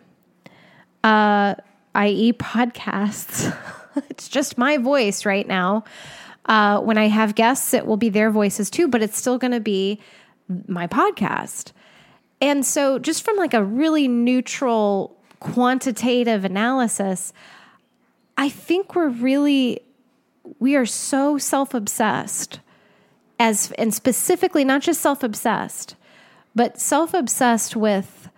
[1.03, 1.55] uh,
[1.95, 3.55] i.e., podcasts.
[4.09, 5.83] it's just my voice right now.
[6.45, 9.51] Uh, when I have guests, it will be their voices too, but it's still going
[9.51, 9.99] to be
[10.67, 11.71] my podcast.
[12.41, 17.31] And so, just from like a really neutral quantitative analysis,
[18.37, 19.81] I think we're really,
[20.59, 22.59] we are so self obsessed
[23.39, 25.95] as, and specifically not just self obsessed,
[26.53, 28.29] but self obsessed with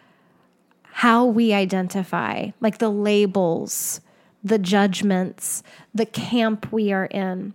[1.00, 4.00] how we identify, like the labels,
[4.46, 5.62] the judgments,
[5.94, 7.54] the camp we are in.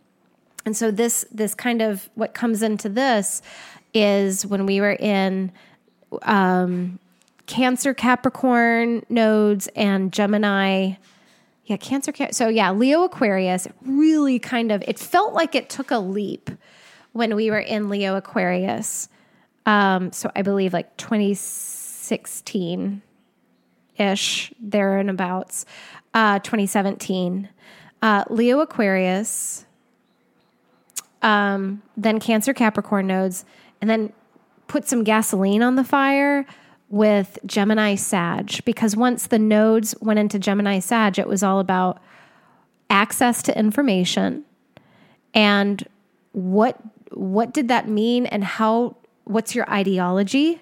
[0.66, 3.40] And so this this kind of what comes into this
[3.94, 5.52] is when we were in
[6.20, 6.98] um,
[7.46, 10.96] Cancer, Capricorn nodes, and Gemini.
[11.64, 12.12] Yeah, Cancer.
[12.32, 13.66] So yeah, Leo, Aquarius.
[13.80, 14.84] Really, kind of.
[14.86, 16.50] It felt like it took a leap
[17.12, 19.08] when we were in Leo, Aquarius.
[19.64, 23.00] Um, so I believe like 2016
[24.00, 25.66] ish, there and abouts.
[26.14, 27.48] Uh, 2017.
[28.02, 29.66] Uh, Leo, Aquarius.
[31.22, 33.44] Um, then Cancer, Capricorn nodes,
[33.80, 34.12] and then
[34.68, 36.46] put some gasoline on the fire
[36.88, 42.00] with Gemini Sag because once the nodes went into Gemini Sag, it was all about
[42.88, 44.44] access to information
[45.34, 45.86] and
[46.32, 46.76] what
[47.12, 50.60] what did that mean and how what's your ideology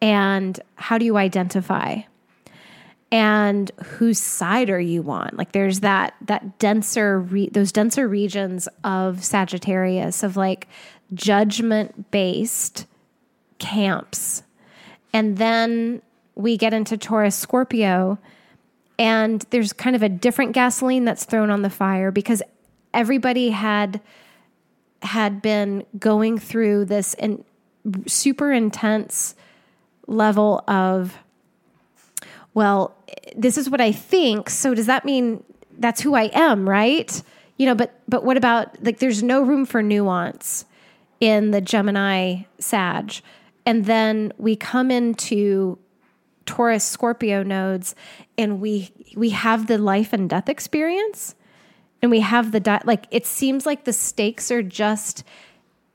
[0.00, 2.00] and how do you identify
[3.12, 8.68] and whose side are you on like there's that that denser re, those denser regions
[8.82, 10.66] of Sagittarius of like
[11.14, 12.86] judgment based
[13.58, 14.42] camps.
[15.12, 16.02] And then
[16.34, 18.18] we get into Taurus Scorpio,
[18.98, 22.42] and there's kind of a different gasoline that's thrown on the fire because
[22.92, 24.00] everybody had
[25.02, 27.14] had been going through this
[28.06, 29.34] super intense
[30.06, 31.16] level of
[32.56, 32.92] well
[33.36, 35.44] this is what i think so does that mean
[35.78, 37.22] that's who I am, right?
[37.56, 40.64] You know, but but what about like there's no room for nuance
[41.20, 43.14] in the Gemini Sag.
[43.64, 45.78] And then we come into
[46.44, 47.94] Taurus Scorpio nodes
[48.36, 51.34] and we we have the life and death experience
[52.02, 55.24] and we have the di- like it seems like the stakes are just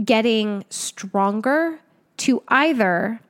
[0.04, 1.80] getting stronger
[2.18, 3.22] to either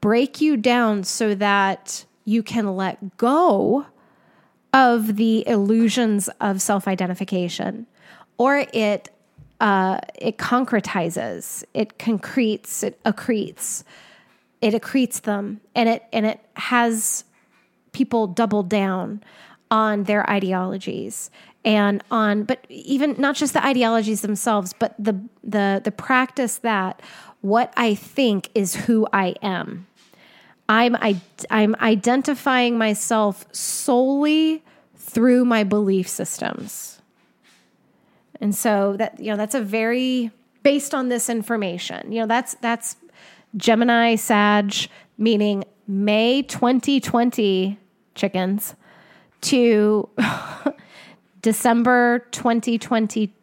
[0.00, 3.86] break you down so that you can let go
[4.72, 7.86] of the illusions of self-identification
[8.38, 9.10] or it
[9.60, 13.84] uh, it concretizes it concretes it accretes
[14.60, 17.24] it accretes them and it and it has
[17.92, 19.22] people double down
[19.70, 21.30] on their ideologies
[21.64, 27.00] and on but even not just the ideologies themselves but the the the practice that
[27.40, 29.86] what i think is who i am
[30.68, 31.20] i'm I,
[31.50, 34.62] i'm identifying myself solely
[34.96, 37.00] through my belief systems
[38.40, 40.30] and so that you know that's a very
[40.62, 42.96] based on this information you know that's that's
[43.56, 44.74] Gemini Sag,
[45.16, 47.78] meaning May 2020
[48.14, 48.74] chickens,
[49.42, 50.08] to
[51.42, 53.34] December 2021,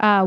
[0.00, 0.26] uh,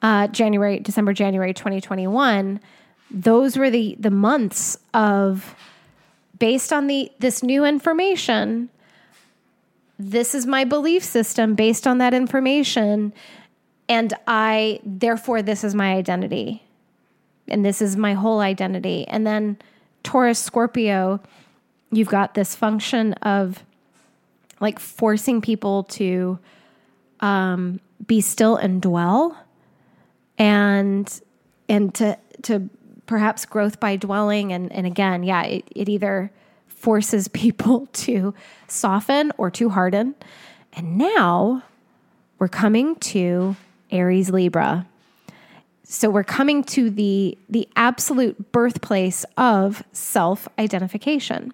[0.00, 2.60] uh, January, December, January 2021.
[3.10, 5.54] Those were the the months of
[6.38, 8.68] based on the this new information.
[9.98, 13.12] This is my belief system based on that information,
[13.88, 16.62] and I therefore this is my identity
[17.50, 19.06] and this is my whole identity.
[19.08, 19.58] And then
[20.02, 21.20] Taurus Scorpio,
[21.90, 23.62] you've got this function of
[24.60, 26.38] like forcing people to
[27.20, 29.36] um, be still and dwell
[30.36, 31.20] and
[31.68, 32.68] and to to
[33.08, 34.52] perhaps growth by dwelling.
[34.52, 36.30] And and again yeah it, it either
[36.68, 38.32] forces people to
[38.68, 40.14] soften or to harden.
[40.74, 41.64] And now
[42.38, 43.56] we're coming to
[43.90, 44.86] aries libra.
[45.82, 51.52] So we're coming to the the absolute birthplace of self-identification.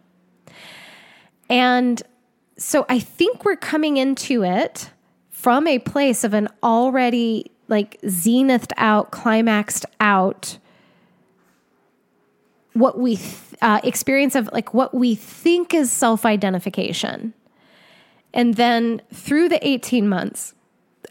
[1.48, 2.02] And
[2.56, 4.90] so I think we're coming into it
[5.30, 10.58] from a place of an already like zenithed out, climaxed out
[12.74, 17.32] what we th- uh, experience of like what we think is self identification.
[18.32, 20.54] And then through the 18 months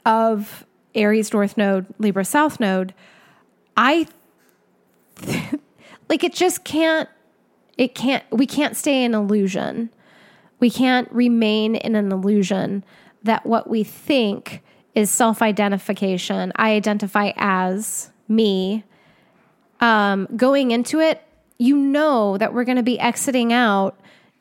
[0.06, 2.94] of Aries North Node, Libra South Node,
[3.76, 4.08] I
[6.10, 7.10] like it just can't
[7.78, 9.90] it can't we can't stay in illusion.
[10.60, 12.84] We can't remain in an illusion
[13.24, 14.62] that what we think
[14.96, 16.52] is self-identification.
[16.56, 18.84] I identify as me.
[19.80, 21.22] Um, going into it,
[21.64, 23.98] you know that we're going to be exiting out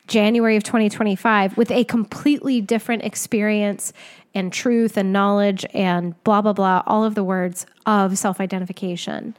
[0.09, 3.93] January of 2025 with a completely different experience
[4.35, 9.37] and truth and knowledge and blah, blah, blah, all of the words of self identification.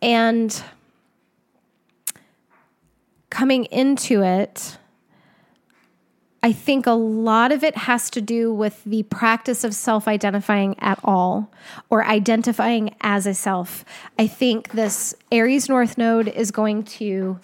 [0.00, 0.62] And
[3.30, 4.78] coming into it,
[6.44, 10.78] I think a lot of it has to do with the practice of self identifying
[10.78, 11.50] at all
[11.88, 13.82] or identifying as a self.
[14.18, 17.40] I think this Aries North Node is going to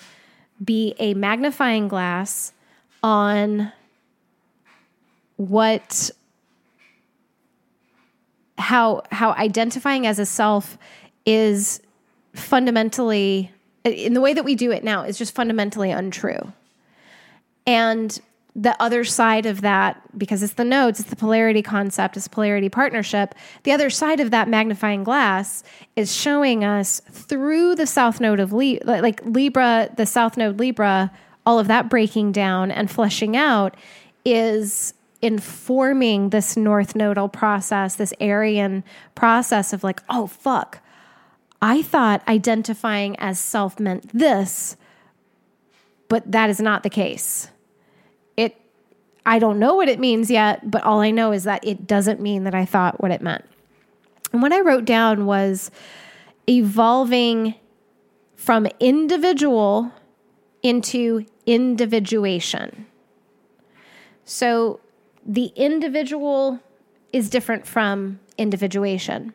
[0.63, 2.53] be a magnifying glass
[3.03, 3.73] on
[5.39, 6.11] what
[8.59, 10.77] how how identifying as a self
[11.25, 11.81] is
[12.35, 13.51] fundamentally
[13.85, 16.53] in the way that we do it now is just fundamentally untrue.
[17.67, 18.21] And
[18.61, 22.69] the other side of that, because it's the nodes, it's the polarity concept, it's polarity
[22.69, 23.35] partnership.
[23.63, 25.65] The other side of that magnifying glass
[25.97, 31.11] is showing us through the south node of Libra, like Libra, the south node Libra,
[31.47, 33.79] all of that breaking down and fleshing out
[34.27, 34.93] is
[35.23, 38.85] informing this north nodal process, this Aryan
[39.15, 40.81] process of like, oh, fuck.
[41.63, 44.77] I thought identifying as self meant this,
[46.09, 47.49] but that is not the case.
[49.27, 52.21] I don't know what it means yet, but all I know is that it doesn't
[52.21, 53.45] mean that I thought what it meant.
[54.33, 55.71] And what I wrote down was
[56.49, 57.55] evolving
[58.37, 59.93] from individual
[60.63, 62.87] into individuation.
[64.25, 64.81] So
[65.27, 66.61] the individual
[67.13, 69.35] is different from individuation.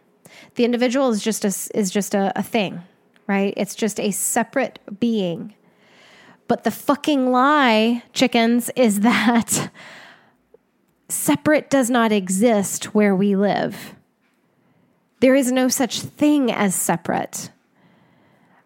[0.55, 2.81] The individual is just a, is just a, a thing,
[3.27, 3.53] right?
[3.57, 5.53] It's just a separate being.
[6.47, 9.71] But the fucking lie, chickens, is that
[11.09, 13.95] separate does not exist where we live.
[15.19, 17.49] There is no such thing as separate.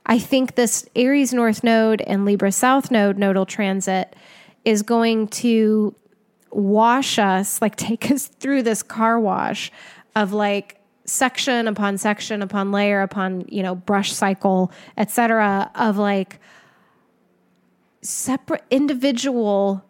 [0.05, 4.15] I think this Aries North Node and Libra South Node nodal transit
[4.65, 5.95] is going to
[6.51, 9.71] wash us, like take us through this car wash
[10.15, 15.71] of like section upon section upon layer upon, you know, brush cycle, etc.
[15.75, 16.39] of like
[18.01, 19.83] separate individual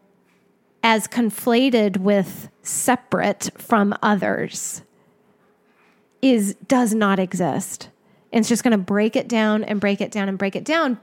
[0.84, 4.82] as conflated with separate from others
[6.22, 7.90] is does not exist.
[8.32, 10.64] And it's just going to break it down and break it down and break it
[10.64, 11.00] down.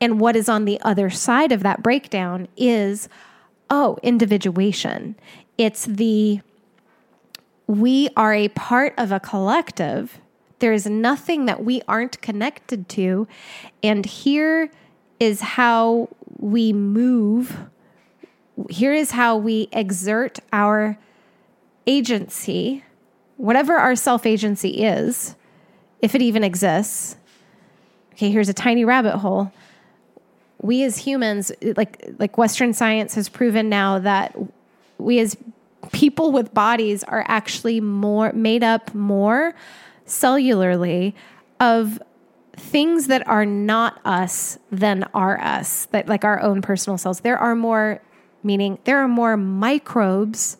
[0.00, 3.08] And what is on the other side of that breakdown is
[3.70, 5.16] oh, individuation.
[5.58, 6.40] It's the
[7.66, 10.20] we are a part of a collective.
[10.60, 13.26] There is nothing that we aren't connected to.
[13.82, 14.70] And here
[15.18, 16.08] is how
[16.46, 17.58] we move.
[18.70, 20.96] Here is how we exert our
[21.88, 22.84] agency,
[23.36, 25.34] whatever our self agency is,
[26.00, 27.16] if it even exists.
[28.12, 29.52] Okay, here's a tiny rabbit hole.
[30.62, 34.36] We as humans, like like Western science has proven now that
[34.98, 35.36] we as
[35.90, 39.52] people with bodies are actually more made up more
[40.06, 41.12] cellularly
[41.58, 42.00] of
[42.56, 47.20] things that are not us than are us, that like our own personal cells.
[47.20, 48.02] There are more,
[48.42, 50.56] meaning there are more microbes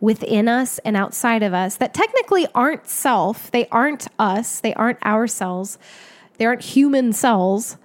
[0.00, 3.50] within us and outside of us that technically aren't self.
[3.50, 4.60] They aren't us.
[4.60, 5.78] They aren't our cells.
[6.38, 7.76] They aren't human cells.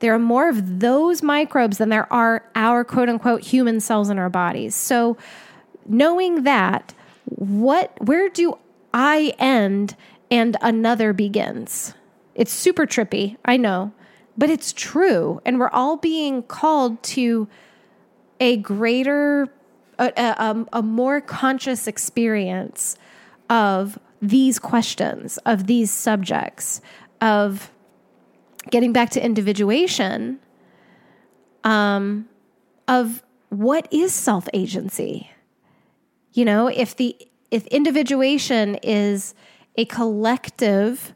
[0.00, 4.18] There are more of those microbes than there are our quote unquote human cells in
[4.18, 4.74] our bodies.
[4.74, 5.16] So,
[5.86, 6.92] knowing that,
[7.24, 8.58] what, where do
[8.92, 9.96] I end
[10.30, 11.94] and another begins?
[12.38, 13.92] It's super trippy, I know,
[14.38, 15.42] but it's true.
[15.44, 17.48] And we're all being called to
[18.38, 19.48] a greater,
[19.98, 22.96] a, a, a more conscious experience
[23.50, 26.80] of these questions, of these subjects,
[27.20, 27.72] of
[28.70, 30.38] getting back to individuation,
[31.64, 32.28] um,
[32.86, 35.28] of what is self agency?
[36.34, 37.16] You know, if the
[37.50, 39.34] if individuation is
[39.76, 41.14] a collective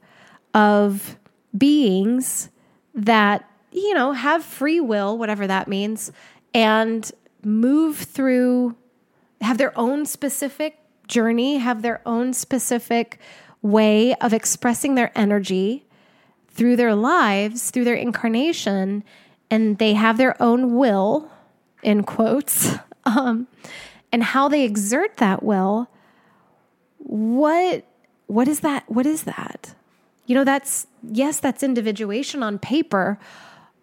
[0.54, 1.16] of
[1.56, 2.50] beings
[2.94, 6.12] that, you know, have free will, whatever that means,
[6.54, 7.10] and
[7.44, 8.76] move through,
[9.40, 13.18] have their own specific journey, have their own specific
[13.60, 15.84] way of expressing their energy
[16.48, 19.04] through their lives, through their incarnation,
[19.50, 21.30] and they have their own will,
[21.82, 22.74] in quotes,
[23.04, 23.46] um,
[24.12, 25.88] and how they exert that will.
[26.98, 27.84] What
[28.26, 28.84] what is that?
[28.88, 29.74] What is that?
[30.32, 33.18] You know, that's, yes, that's individuation on paper,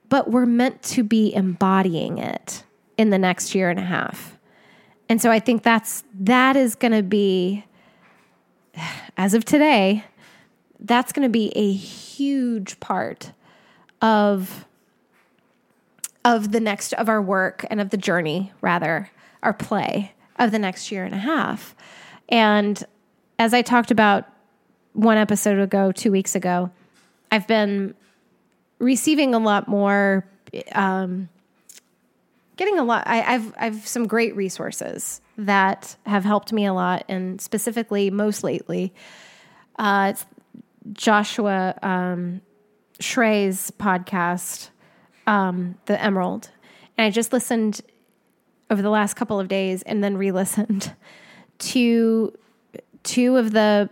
[0.09, 2.63] but we're meant to be embodying it
[2.97, 4.35] in the next year and a half.
[5.09, 7.65] And so I think that's, that is going to be,
[9.15, 10.03] as of today,
[10.79, 13.31] that's going to be a huge part
[14.01, 14.65] of
[16.25, 19.11] of the next of our work and of the journey rather
[19.43, 21.75] our play of the next year and a half
[22.27, 22.85] and
[23.37, 24.25] as i talked about
[24.93, 26.71] one episode ago, two weeks ago,
[27.31, 27.95] I've been
[28.79, 30.25] receiving a lot more,
[30.73, 31.29] um,
[32.57, 33.03] getting a lot.
[33.05, 38.43] I, I've I've some great resources that have helped me a lot, and specifically, most
[38.43, 38.93] lately,
[39.77, 40.25] uh, it's
[40.93, 42.41] Joshua um,
[42.99, 44.69] Schrei's podcast,
[45.27, 46.49] um, The Emerald,
[46.97, 47.81] and I just listened
[48.69, 50.93] over the last couple of days, and then re-listened
[51.59, 52.33] to
[53.03, 53.89] two of the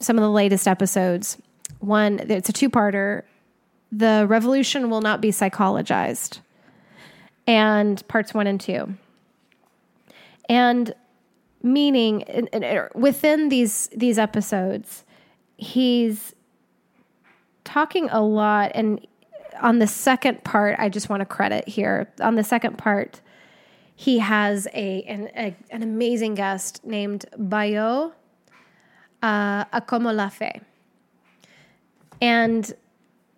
[0.00, 1.38] some of the latest episodes.
[1.78, 3.22] One, it's a two parter.
[3.92, 6.40] The revolution will not be psychologized,
[7.46, 8.94] and parts one and two.
[10.48, 10.94] And
[11.62, 12.24] meaning
[12.94, 15.04] within these these episodes,
[15.56, 16.34] he's
[17.64, 18.72] talking a lot.
[18.74, 19.06] And
[19.60, 22.12] on the second part, I just want to credit here.
[22.20, 23.20] On the second part,
[23.94, 28.12] he has a an, a, an amazing guest named Bayo
[29.22, 30.62] uh, Akomolafe
[32.20, 32.72] and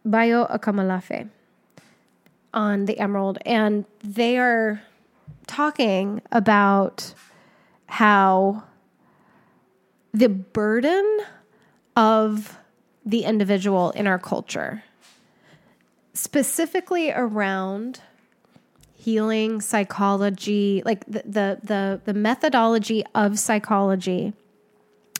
[0.04, 1.28] Bayo Akomolafe
[2.54, 4.82] on the Emerald, and they are
[5.46, 7.14] talking about
[7.86, 8.62] how
[10.12, 11.20] the burden
[11.96, 12.58] of
[13.04, 14.82] the individual in our culture,
[16.14, 18.00] specifically around
[18.94, 24.32] healing psychology, like the, the the the, methodology of psychology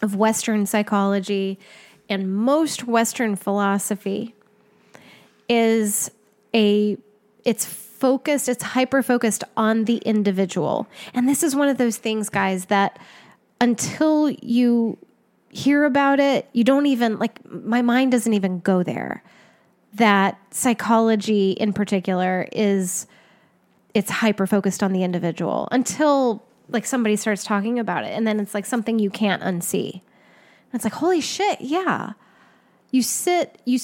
[0.03, 1.59] of Western psychology
[2.09, 4.35] and most Western philosophy
[5.49, 6.11] is
[6.55, 6.99] a
[7.45, 10.89] it's focused, it's hyper focused on the individual.
[11.15, 12.99] And this is one of those things, guys, that
[13.61, 14.99] until you
[15.51, 19.23] hear about it, you don't even like my mind doesn't even go there.
[19.95, 23.07] That psychology in particular is
[23.95, 26.43] it's hyper focused on the individual until
[26.73, 29.95] like somebody starts talking about it and then it's like something you can't unsee.
[29.95, 32.13] And it's like holy shit, yeah.
[32.91, 33.79] You sit you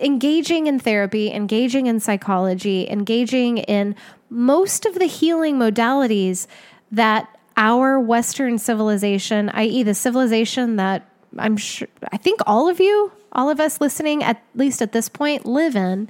[0.00, 3.94] engaging in therapy, engaging in psychology, engaging in
[4.28, 6.46] most of the healing modalities
[6.90, 11.06] that our Western civilization, i.e., the civilization that
[11.38, 15.08] I'm sure, I think all of you, all of us listening, at least at this
[15.08, 16.08] point, live in,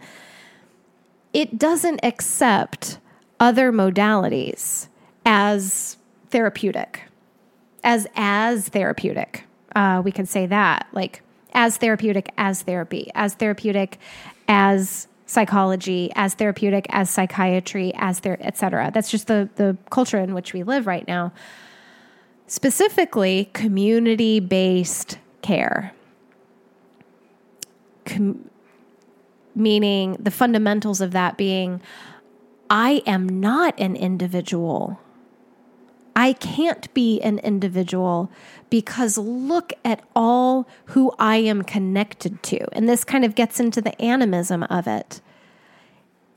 [1.33, 2.99] it doesn't accept
[3.39, 4.89] other modalities
[5.31, 5.97] as
[6.31, 7.03] therapeutic,
[7.85, 9.45] as as therapeutic.
[9.77, 13.99] Uh, we can say that, like as therapeutic as therapy, as therapeutic
[14.49, 18.91] as psychology, as therapeutic as psychiatry, as there, et cetera.
[18.93, 21.33] That's just the the culture in which we live right now.
[22.49, 25.93] Specifically, community based care.
[28.05, 28.51] Com-
[29.55, 31.81] meaning the fundamentals of that being
[32.69, 34.99] I am not an individual.
[36.15, 38.31] I can't be an individual
[38.69, 42.59] because look at all who I am connected to.
[42.75, 45.21] And this kind of gets into the animism of it.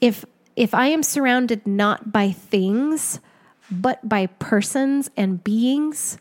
[0.01, 0.25] If
[0.55, 3.19] if I am surrounded not by things,
[3.71, 6.17] but by persons and beings,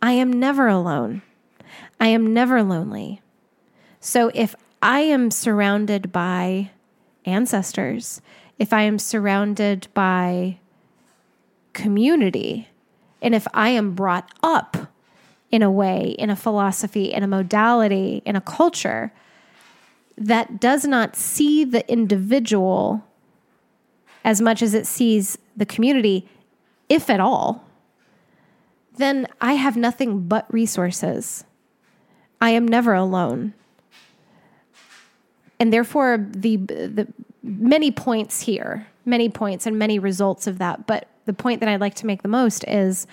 [0.00, 1.22] I am never alone.
[1.98, 3.20] I am never lonely.
[4.00, 6.70] So if I am surrounded by
[7.24, 8.20] ancestors,
[8.58, 10.58] if I am surrounded by
[11.72, 12.68] community,
[13.24, 14.92] and if I am brought up
[15.50, 19.12] in a way, in a philosophy, in a modality, in a culture
[20.18, 23.02] that does not see the individual
[24.24, 26.28] as much as it sees the community,
[26.90, 27.64] if at all,
[28.96, 31.44] then I have nothing but resources.
[32.42, 33.54] I am never alone.
[35.58, 37.08] And therefore, the, the
[37.42, 40.86] many points here, many points and many results of that.
[40.86, 43.06] But the point that I'd like to make the most is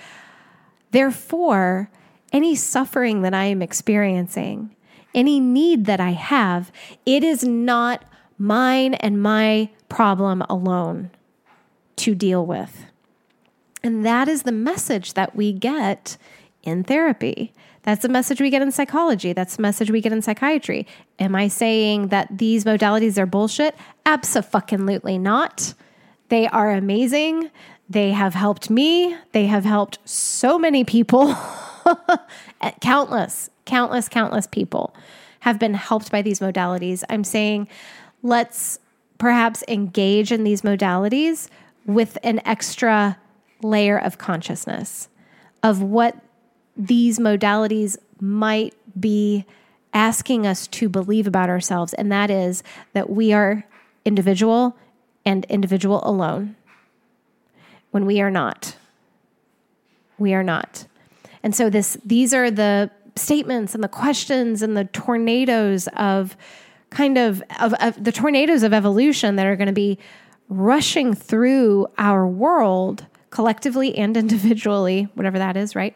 [0.91, 1.89] therefore,
[2.33, 4.75] any suffering that I am experiencing,
[5.13, 6.71] any need that I have,
[7.05, 8.03] it is not
[8.37, 11.11] mine and my problem alone
[11.97, 12.85] to deal with.
[13.83, 16.17] And that is the message that we get
[16.63, 17.53] in therapy.
[17.83, 19.33] That's the message we get in psychology.
[19.33, 20.85] That's the message we get in psychiatry.
[21.19, 23.75] Am I saying that these modalities are bullshit?
[24.05, 25.73] Absolutely not.
[26.29, 27.49] They are amazing.
[27.91, 29.17] They have helped me.
[29.33, 31.35] They have helped so many people.
[32.61, 34.93] Eh, countless, countless, countless people
[35.39, 37.03] have been helped by these modalities.
[37.09, 37.67] I'm saying
[38.21, 38.77] let's
[39.17, 41.49] perhaps engage in these modalities
[41.87, 43.17] with an extra
[43.63, 45.09] layer of consciousness
[45.63, 46.17] of what
[46.77, 49.43] these modalities might be
[49.91, 52.61] asking us to believe about ourselves, and that is
[52.93, 53.65] that we are
[54.05, 54.77] individual
[55.25, 56.55] and individual alone
[57.91, 58.75] when we are not.
[60.17, 60.87] We are not.
[61.43, 66.37] And so this these are the statements and the questions and the tornadoes of
[66.89, 69.97] kind of, of, of the tornadoes of evolution that are going to be
[70.49, 75.95] rushing through our world collectively and individually, whatever that is, right?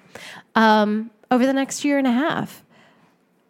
[0.55, 2.63] Um, over the next year and a half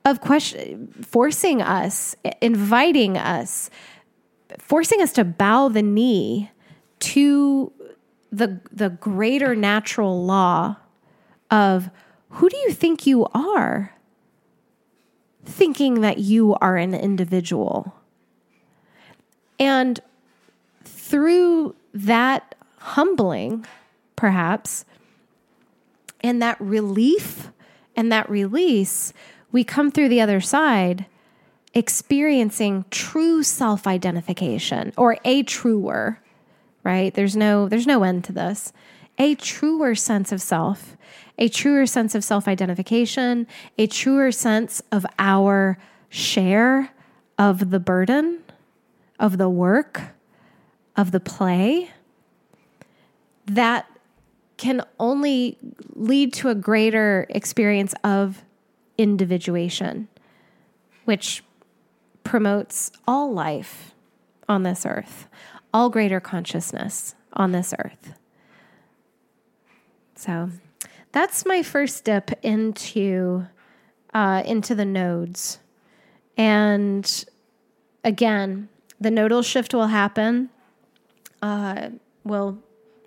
[0.05, 3.69] of question, forcing us, inviting us,
[4.59, 6.51] forcing us to bow the knee
[6.99, 7.71] to
[8.37, 10.77] the the greater natural law
[11.49, 11.89] of
[12.29, 13.93] who do you think you are?
[15.45, 17.95] Thinking that you are an individual.
[19.59, 19.99] And
[20.83, 23.65] through that humbling,
[24.15, 24.85] perhaps,
[26.21, 27.51] and that relief
[27.95, 29.13] and that release,
[29.51, 31.05] we come through the other side
[31.73, 36.21] experiencing true self-identification or a truer,
[36.85, 37.13] right?
[37.13, 38.71] There's no there's no end to this.
[39.17, 40.95] A truer sense of self,
[41.37, 43.47] a truer sense of self-identification,
[43.77, 45.77] a truer sense of our
[46.09, 46.91] share
[47.37, 48.43] of the burden,
[49.19, 50.01] of the work,
[50.95, 51.89] of the play
[53.45, 53.85] that
[54.57, 55.57] can only
[55.93, 58.43] lead to a greater experience of
[58.97, 60.07] individuation,
[61.03, 61.43] which
[62.23, 63.93] promotes all life
[64.47, 65.27] on this earth,
[65.75, 68.13] all greater consciousness on this earth.
[70.15, 70.49] So
[71.11, 73.45] that's my first dip into
[74.13, 75.59] uh, into the nodes,
[76.37, 77.25] and
[78.05, 78.69] again,
[79.01, 80.49] the nodal shift will happen.
[81.41, 81.89] Uh,
[82.23, 82.57] will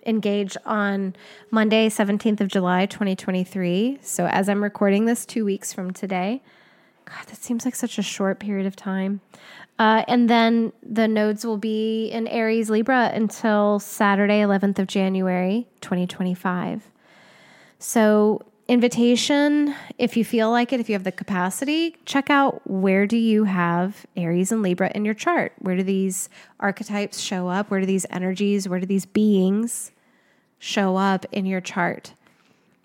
[0.05, 1.15] engage on
[1.49, 3.97] Monday, 17th of July, 2023.
[4.03, 6.43] So, as I'm recording this two weeks from today,
[7.09, 9.21] God, that seems like such a short period of time.
[9.79, 15.67] Uh, and then the nodes will be in Aries Libra until Saturday, 11th of January,
[15.81, 16.83] 2025.
[17.79, 23.07] So, invitation, if you feel like it, if you have the capacity, check out where
[23.07, 25.53] do you have Aries and Libra in your chart?
[25.59, 26.29] Where do these
[26.59, 27.71] archetypes show up?
[27.71, 29.91] Where do these energies, where do these beings
[30.59, 32.13] show up in your chart?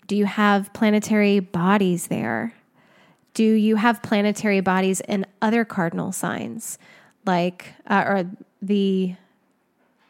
[0.07, 2.53] Do you have planetary bodies there?
[3.35, 6.79] Do you have planetary bodies in other cardinal signs,
[7.25, 8.23] like, uh, or
[8.61, 9.13] the,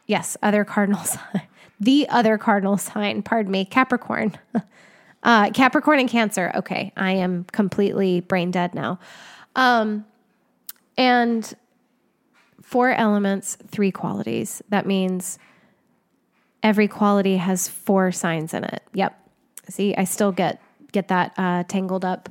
[0.06, 1.42] yes, other cardinal sign,
[1.78, 4.38] the other cardinal sign, pardon me, Capricorn.
[5.22, 6.52] uh, Capricorn and Cancer.
[6.54, 8.98] Okay, I am completely brain dead now.
[9.56, 10.06] Um,
[10.96, 11.54] and
[12.62, 14.62] four elements, three qualities.
[14.70, 15.38] That means
[16.62, 18.82] every quality has four signs in it.
[18.94, 19.18] Yep.
[19.68, 20.60] See, I still get
[20.92, 22.28] get that uh, tangled up.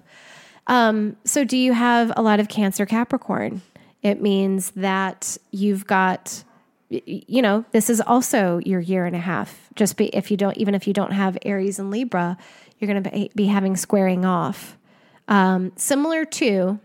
[0.67, 3.61] Um, so, do you have a lot of Cancer Capricorn?
[4.01, 6.43] It means that you've got,
[6.89, 9.69] you know, this is also your year and a half.
[9.75, 12.37] Just be, if you don't, even if you don't have Aries and Libra,
[12.79, 14.77] you're going to be having squaring off.
[15.27, 16.79] Um, similar to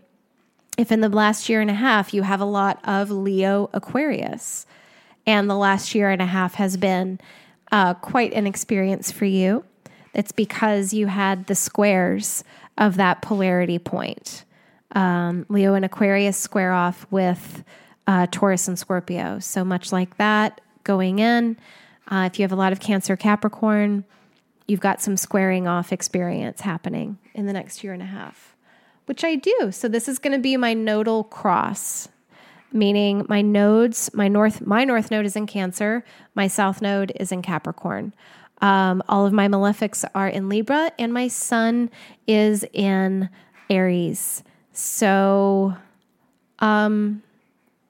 [0.77, 4.65] if in the last year and a half you have a lot of Leo Aquarius,
[5.27, 7.19] and the last year and a half has been
[7.71, 9.63] uh, quite an experience for you.
[10.13, 12.43] It's because you had the squares
[12.77, 14.45] of that polarity point.
[14.93, 17.63] Um, Leo and Aquarius square off with
[18.07, 19.39] uh, Taurus and Scorpio.
[19.39, 21.57] So much like that going in.
[22.09, 24.03] Uh, if you have a lot of Cancer, Capricorn,
[24.67, 28.55] you've got some squaring off experience happening in the next year and a half,
[29.05, 29.69] which I do.
[29.71, 32.09] So this is going to be my nodal cross,
[32.73, 36.03] meaning my nodes, my north, my north node is in Cancer,
[36.35, 38.13] my south node is in Capricorn.
[38.61, 41.89] Um, all of my malefics are in Libra, and my sun
[42.27, 43.29] is in
[43.69, 44.43] Aries.
[44.71, 45.75] So,
[46.59, 47.23] um,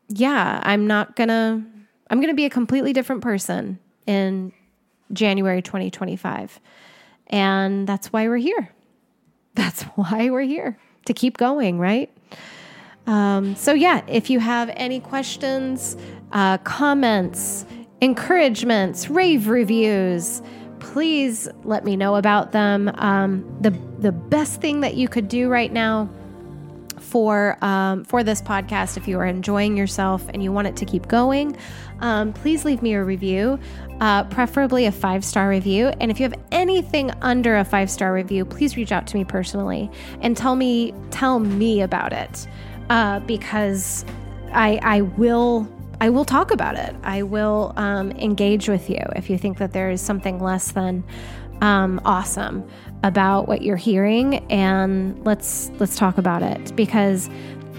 [0.08, 1.66] yeah, I'm not gonna.
[2.10, 4.52] I'm gonna be a completely different person in
[5.14, 6.60] January 2025,
[7.28, 8.74] and that's why we're here.
[9.54, 12.10] That's why we're here to keep going, right?
[13.06, 15.98] Um, so, yeah, if you have any questions,
[16.32, 17.66] uh, comments,
[18.00, 20.42] encouragements, rave reviews,
[20.82, 22.92] please let me know about them.
[22.96, 26.10] Um, the the best thing that you could do right now
[27.00, 30.86] for um, for this podcast, if you are enjoying yourself and you want it to
[30.86, 31.56] keep going,
[32.00, 33.60] um, please leave me a review,
[34.00, 35.88] uh, preferably a five star review.
[36.00, 39.24] And if you have anything under a five star review, please reach out to me
[39.24, 39.90] personally
[40.22, 42.48] and tell me tell me about it
[42.90, 44.04] uh, because
[44.52, 45.68] I I will
[46.02, 46.96] I will talk about it.
[47.04, 51.04] I will um, engage with you if you think that there is something less than
[51.62, 52.68] um, awesome
[53.04, 57.30] about what you're hearing, and let's let's talk about it because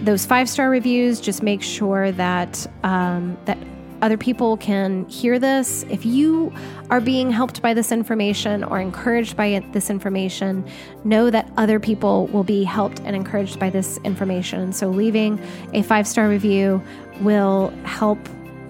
[0.02, 3.58] those five star reviews just make sure that um, that
[4.02, 5.84] other people can hear this.
[5.88, 6.52] If you
[6.90, 10.68] are being helped by this information or encouraged by it, this information,
[11.04, 14.72] know that other people will be helped and encouraged by this information.
[14.72, 15.40] So, leaving
[15.72, 16.82] a five star review
[17.20, 18.18] will help